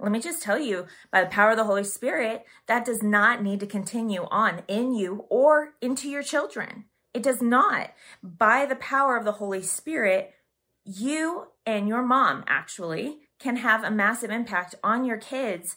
Let 0.00 0.12
me 0.12 0.20
just 0.20 0.42
tell 0.42 0.58
you 0.58 0.86
by 1.10 1.22
the 1.22 1.30
power 1.30 1.50
of 1.50 1.56
the 1.56 1.64
holy 1.64 1.84
spirit 1.84 2.44
that 2.66 2.84
does 2.84 3.02
not 3.02 3.42
need 3.42 3.60
to 3.60 3.66
continue 3.66 4.26
on 4.30 4.62
in 4.66 4.94
you 4.94 5.24
or 5.28 5.74
into 5.80 6.08
your 6.08 6.22
children. 6.22 6.86
It 7.12 7.22
does 7.22 7.40
not. 7.40 7.92
By 8.22 8.66
the 8.66 8.76
power 8.76 9.16
of 9.16 9.24
the 9.24 9.32
holy 9.32 9.62
spirit 9.62 10.34
you 10.84 11.46
and 11.64 11.88
your 11.88 12.02
mom 12.02 12.44
actually 12.46 13.18
can 13.38 13.56
have 13.56 13.84
a 13.84 13.90
massive 13.90 14.30
impact 14.30 14.74
on 14.82 15.04
your 15.04 15.16
kids. 15.18 15.76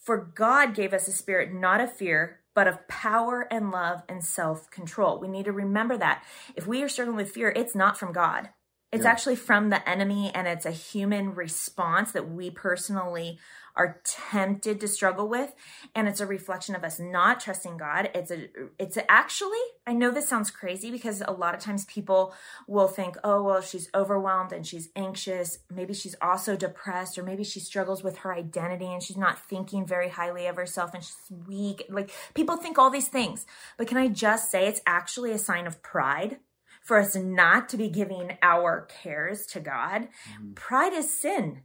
For 0.00 0.16
God 0.16 0.74
gave 0.74 0.92
us 0.92 1.08
a 1.08 1.12
spirit 1.12 1.52
not 1.52 1.80
of 1.80 1.92
fear, 1.92 2.40
but 2.54 2.68
of 2.68 2.86
power 2.88 3.46
and 3.50 3.70
love 3.70 4.02
and 4.08 4.24
self 4.24 4.70
control. 4.70 5.18
We 5.20 5.28
need 5.28 5.44
to 5.46 5.52
remember 5.52 5.96
that. 5.98 6.24
If 6.54 6.66
we 6.66 6.82
are 6.82 6.88
struggling 6.88 7.16
with 7.16 7.30
fear, 7.30 7.52
it's 7.54 7.74
not 7.74 7.98
from 7.98 8.12
God. 8.12 8.50
It's 8.92 9.04
Yeah. 9.04 9.10
actually 9.10 9.36
from 9.36 9.70
the 9.70 9.86
enemy, 9.88 10.32
and 10.34 10.46
it's 10.46 10.64
a 10.64 10.70
human 10.70 11.34
response 11.34 12.12
that 12.12 12.30
we 12.30 12.50
personally 12.50 13.38
are 13.76 14.00
tempted 14.04 14.80
to 14.80 14.88
struggle 14.88 15.28
with 15.28 15.54
and 15.94 16.08
it's 16.08 16.20
a 16.20 16.26
reflection 16.26 16.74
of 16.74 16.84
us 16.84 16.98
not 16.98 17.40
trusting 17.40 17.76
god. 17.76 18.10
It's 18.14 18.30
a 18.30 18.48
it's 18.78 18.96
a, 18.96 19.10
actually 19.10 19.58
i 19.86 19.92
know 19.92 20.10
this 20.10 20.28
sounds 20.28 20.50
crazy 20.50 20.90
because 20.90 21.22
a 21.26 21.32
lot 21.32 21.54
of 21.54 21.60
times 21.60 21.84
people 21.84 22.34
will 22.66 22.88
think 22.88 23.16
oh 23.22 23.42
well 23.42 23.60
she's 23.60 23.88
overwhelmed 23.94 24.52
and 24.52 24.66
she's 24.66 24.88
anxious. 24.96 25.58
Maybe 25.70 25.94
she's 25.94 26.16
also 26.22 26.56
depressed 26.56 27.18
or 27.18 27.22
maybe 27.22 27.44
she 27.44 27.60
struggles 27.60 28.02
with 28.02 28.18
her 28.18 28.34
identity 28.34 28.86
and 28.86 29.02
she's 29.02 29.16
not 29.16 29.38
thinking 29.38 29.86
very 29.86 30.08
highly 30.08 30.46
of 30.46 30.56
herself 30.56 30.94
and 30.94 31.04
she's 31.04 31.32
weak. 31.46 31.84
Like 31.88 32.10
people 32.34 32.56
think 32.56 32.78
all 32.78 32.90
these 32.90 33.08
things. 33.08 33.46
But 33.76 33.88
can 33.88 33.98
i 33.98 34.08
just 34.08 34.50
say 34.50 34.66
it's 34.66 34.82
actually 34.86 35.32
a 35.32 35.38
sign 35.38 35.66
of 35.66 35.82
pride 35.82 36.38
for 36.82 36.98
us 36.98 37.16
not 37.16 37.68
to 37.68 37.76
be 37.76 37.88
giving 37.88 38.38
our 38.42 38.88
cares 39.02 39.44
to 39.46 39.60
god? 39.60 40.08
Mm-hmm. 40.32 40.52
Pride 40.54 40.92
is 40.92 41.10
sin 41.10 41.62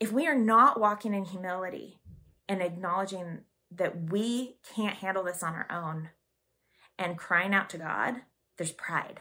if 0.00 0.12
we 0.12 0.26
are 0.26 0.38
not 0.38 0.80
walking 0.80 1.14
in 1.14 1.24
humility 1.24 1.98
and 2.48 2.62
acknowledging 2.62 3.40
that 3.70 4.10
we 4.10 4.56
can't 4.74 4.96
handle 4.96 5.24
this 5.24 5.42
on 5.42 5.54
our 5.54 5.66
own 5.70 6.10
and 6.98 7.18
crying 7.18 7.54
out 7.54 7.70
to 7.70 7.78
God, 7.78 8.16
there's 8.56 8.72
pride 8.72 9.20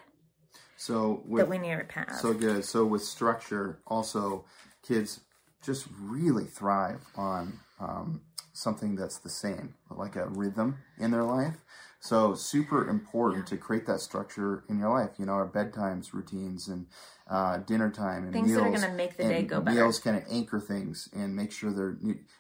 So 0.77 1.23
with, 1.25 1.41
that 1.41 1.49
we 1.49 1.57
need 1.57 1.69
to 1.69 1.75
repent 1.75 2.09
of. 2.09 2.17
So 2.17 2.33
good. 2.33 2.65
So 2.65 2.85
with 2.85 3.03
structure, 3.03 3.79
also 3.85 4.45
kids 4.85 5.21
just 5.63 5.87
really 5.99 6.45
thrive 6.45 7.03
on 7.15 7.59
um, 7.79 8.21
something 8.53 8.95
that's 8.95 9.17
the 9.19 9.29
same, 9.29 9.75
like 9.89 10.15
a 10.15 10.27
rhythm 10.27 10.77
in 10.97 11.11
their 11.11 11.23
life. 11.23 11.57
So 11.99 12.35
super 12.35 12.87
important 12.87 13.47
to 13.47 13.57
create 13.57 13.85
that 13.87 13.99
structure 13.99 14.63
in 14.69 14.79
your 14.79 14.89
life. 14.97 15.11
You 15.17 15.25
know, 15.25 15.33
our 15.33 15.47
bedtimes 15.47 16.13
routines 16.13 16.67
and 16.67 16.85
uh, 17.29 17.57
dinner 17.57 17.89
time 17.91 18.23
and 18.23 18.31
Things 18.33 18.53
that 18.53 18.63
meals. 18.63 18.75
are 18.75 18.81
gonna 18.87 18.93
make 18.95 19.17
the 19.17 19.23
day 19.23 19.43
go 19.43 19.59
better. 19.59 19.75
Meals 19.75 19.99
kind 19.99 20.15
of 20.15 20.23
anchor 20.31 20.59
things 20.59 21.09
and 21.13 21.35
make 21.35 21.51
sure 21.51 21.71
they're. 21.71 21.97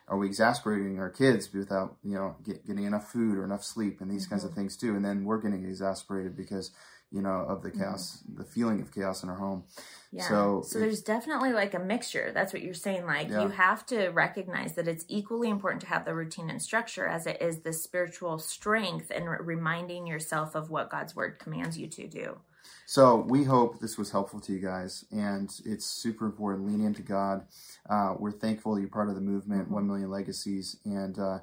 Are 0.07 0.17
we 0.17 0.27
exasperating 0.27 0.99
our 0.99 1.09
kids 1.09 1.51
without 1.53 1.97
you 2.03 2.13
know 2.13 2.35
get, 2.45 2.65
getting 2.65 2.85
enough 2.85 3.11
food 3.11 3.37
or 3.37 3.43
enough 3.43 3.63
sleep 3.63 3.99
and 3.99 4.09
these 4.09 4.27
kinds 4.27 4.43
Mm-hmm. 4.43 4.51
of 4.51 4.55
things 4.55 4.77
too? 4.77 4.95
And 4.95 5.03
then 5.03 5.25
we're 5.25 5.41
getting 5.41 5.65
exasperated 5.65 6.37
because 6.37 6.71
you 7.11 7.21
know 7.21 7.45
of 7.47 7.61
the 7.63 7.71
chaos, 7.71 8.23
the 8.35 8.43
feeling 8.43 8.81
of 8.81 8.93
chaos 8.93 9.23
in 9.23 9.29
our 9.29 9.37
home. 9.37 9.63
Yeah. 10.11 10.27
So, 10.27 10.61
So, 10.65 10.79
there's 10.79 11.01
definitely 11.01 11.53
like 11.53 11.73
a 11.73 11.79
mixture. 11.79 12.31
That's 12.33 12.53
what 12.53 12.61
you're 12.61 12.73
saying. 12.73 13.05
Like 13.05 13.29
Yeah. 13.29 13.43
you 13.43 13.49
have 13.49 13.85
to 13.87 14.09
recognize 14.09 14.75
that 14.75 14.87
it's 14.87 15.05
equally 15.07 15.49
important 15.49 15.81
to 15.81 15.87
have 15.87 16.05
the 16.05 16.13
routine 16.15 16.49
and 16.49 16.61
structure 16.61 17.07
as 17.07 17.25
it 17.27 17.41
is 17.41 17.59
the 17.61 17.73
spiritual 17.73 18.39
strength 18.39 19.11
and 19.13 19.29
re- 19.29 19.37
reminding 19.41 20.07
yourself 20.07 20.55
of 20.55 20.69
what 20.69 20.89
God's 20.89 21.15
word 21.15 21.39
commands 21.39 21.77
you 21.77 21.87
to 21.87 22.07
do. 22.07 22.37
So 22.85 23.25
we 23.27 23.43
hope 23.43 23.79
this 23.79 23.97
was 23.97 24.11
helpful 24.11 24.39
to 24.41 24.53
you 24.53 24.59
guys, 24.59 25.05
and 25.11 25.49
it's 25.65 25.85
super 25.85 26.25
important. 26.25 26.67
Lean 26.67 26.81
into 26.85 27.01
God. 27.01 27.45
Uh, 27.89 28.15
we're 28.17 28.31
thankful 28.31 28.79
you're 28.79 28.89
part 28.89 29.09
of 29.09 29.15
the 29.15 29.21
movement, 29.21 29.69
One 29.69 29.87
Million 29.87 30.09
Legacies, 30.09 30.77
and 30.85 31.17
uh, 31.19 31.39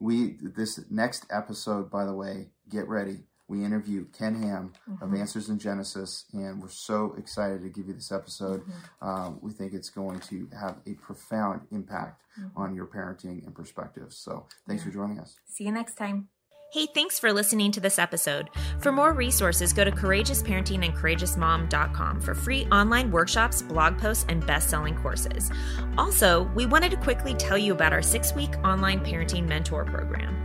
we 0.00 0.36
this 0.40 0.80
next 0.90 1.24
episode, 1.30 1.90
by 1.90 2.04
the 2.04 2.14
way, 2.14 2.50
get 2.68 2.88
ready. 2.88 3.24
We 3.48 3.64
interview 3.64 4.04
Ken 4.12 4.42
Ham 4.42 4.72
of 5.00 5.08
Mhm. 5.08 5.18
Answers 5.20 5.48
in 5.48 5.58
Genesis, 5.58 6.26
and 6.32 6.60
we're 6.62 6.68
so 6.68 7.14
excited 7.14 7.62
to 7.62 7.68
give 7.70 7.88
you 7.88 7.94
this 7.94 8.12
episode. 8.12 8.62
Um, 9.00 9.38
we 9.40 9.52
think 9.52 9.72
it's 9.72 9.90
going 9.90 10.20
to 10.20 10.48
have 10.52 10.80
a 10.86 10.94
profound 10.94 11.66
impact 11.70 12.22
Mhm. 12.38 12.50
on 12.54 12.74
your 12.74 12.86
parenting 12.86 13.44
and 13.46 13.54
perspectives. 13.54 14.16
So 14.16 14.46
thanks 14.66 14.82
Yeah. 14.82 14.88
for 14.90 14.94
joining 14.94 15.18
us. 15.18 15.36
See 15.46 15.64
you 15.64 15.72
next 15.72 15.94
time. 15.96 16.28
Hey, 16.70 16.84
thanks 16.84 17.18
for 17.18 17.32
listening 17.32 17.72
to 17.72 17.80
this 17.80 17.98
episode. 17.98 18.50
For 18.80 18.92
more 18.92 19.14
resources, 19.14 19.72
go 19.72 19.84
to 19.84 19.90
courageousparenting 19.90 20.84
and 20.84 20.94
courageousmom.com 20.94 22.20
for 22.20 22.34
free 22.34 22.66
online 22.66 23.10
workshops, 23.10 23.62
blog 23.62 23.96
posts, 23.96 24.26
and 24.28 24.46
best 24.46 24.68
selling 24.68 24.94
courses. 24.94 25.50
Also, 25.96 26.42
we 26.54 26.66
wanted 26.66 26.90
to 26.90 26.98
quickly 26.98 27.32
tell 27.32 27.56
you 27.56 27.72
about 27.72 27.94
our 27.94 28.02
six 28.02 28.34
week 28.34 28.50
online 28.64 29.00
parenting 29.00 29.48
mentor 29.48 29.86
program. 29.86 30.42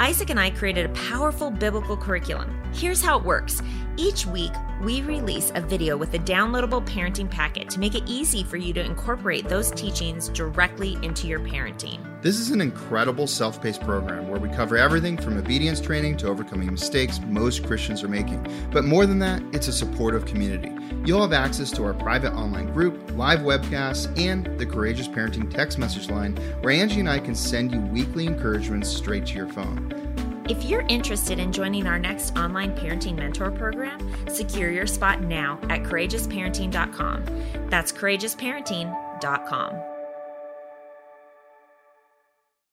Isaac 0.00 0.30
and 0.30 0.40
I 0.40 0.48
created 0.48 0.86
a 0.86 0.94
powerful 0.94 1.50
biblical 1.50 1.98
curriculum. 1.98 2.58
Here's 2.72 3.02
how 3.02 3.18
it 3.18 3.24
works 3.26 3.60
each 3.96 4.26
week, 4.26 4.52
we 4.82 5.02
release 5.02 5.52
a 5.54 5.60
video 5.60 5.96
with 5.96 6.14
a 6.14 6.18
downloadable 6.18 6.86
parenting 6.86 7.30
packet 7.30 7.70
to 7.70 7.80
make 7.80 7.94
it 7.94 8.02
easy 8.06 8.42
for 8.44 8.56
you 8.56 8.72
to 8.74 8.84
incorporate 8.84 9.48
those 9.48 9.70
teachings 9.70 10.28
directly 10.28 10.98
into 11.02 11.26
your 11.26 11.40
parenting. 11.40 11.98
This 12.22 12.38
is 12.38 12.50
an 12.50 12.60
incredible 12.60 13.26
self 13.26 13.62
paced 13.62 13.82
program 13.82 14.28
where 14.28 14.40
we 14.40 14.48
cover 14.50 14.76
everything 14.76 15.16
from 15.16 15.38
obedience 15.38 15.80
training 15.80 16.16
to 16.18 16.28
overcoming 16.28 16.70
mistakes 16.70 17.20
most 17.26 17.64
Christians 17.64 18.02
are 18.02 18.08
making. 18.08 18.46
But 18.70 18.84
more 18.84 19.06
than 19.06 19.18
that, 19.20 19.42
it's 19.52 19.68
a 19.68 19.72
supportive 19.72 20.26
community. 20.26 20.72
You'll 21.04 21.22
have 21.22 21.32
access 21.32 21.70
to 21.72 21.84
our 21.84 21.94
private 21.94 22.32
online 22.32 22.72
group, 22.72 23.12
live 23.16 23.40
webcasts, 23.40 24.06
and 24.18 24.58
the 24.58 24.66
Courageous 24.66 25.08
Parenting 25.08 25.48
text 25.48 25.78
message 25.78 26.10
line 26.10 26.36
where 26.60 26.72
Angie 26.72 27.00
and 27.00 27.08
I 27.08 27.18
can 27.18 27.34
send 27.34 27.72
you 27.72 27.80
weekly 27.80 28.26
encouragements 28.26 28.88
straight 28.88 29.26
to 29.26 29.34
your 29.34 29.48
phone. 29.48 30.35
If 30.48 30.64
you're 30.64 30.84
interested 30.88 31.40
in 31.40 31.52
joining 31.52 31.88
our 31.88 31.98
next 31.98 32.36
online 32.36 32.76
parenting 32.76 33.16
mentor 33.16 33.50
program, 33.50 33.98
secure 34.28 34.70
your 34.70 34.86
spot 34.86 35.22
now 35.22 35.58
at 35.64 35.82
courageousparenting.com. 35.82 37.24
That's 37.68 37.90
courageousparenting.com. 37.92 39.95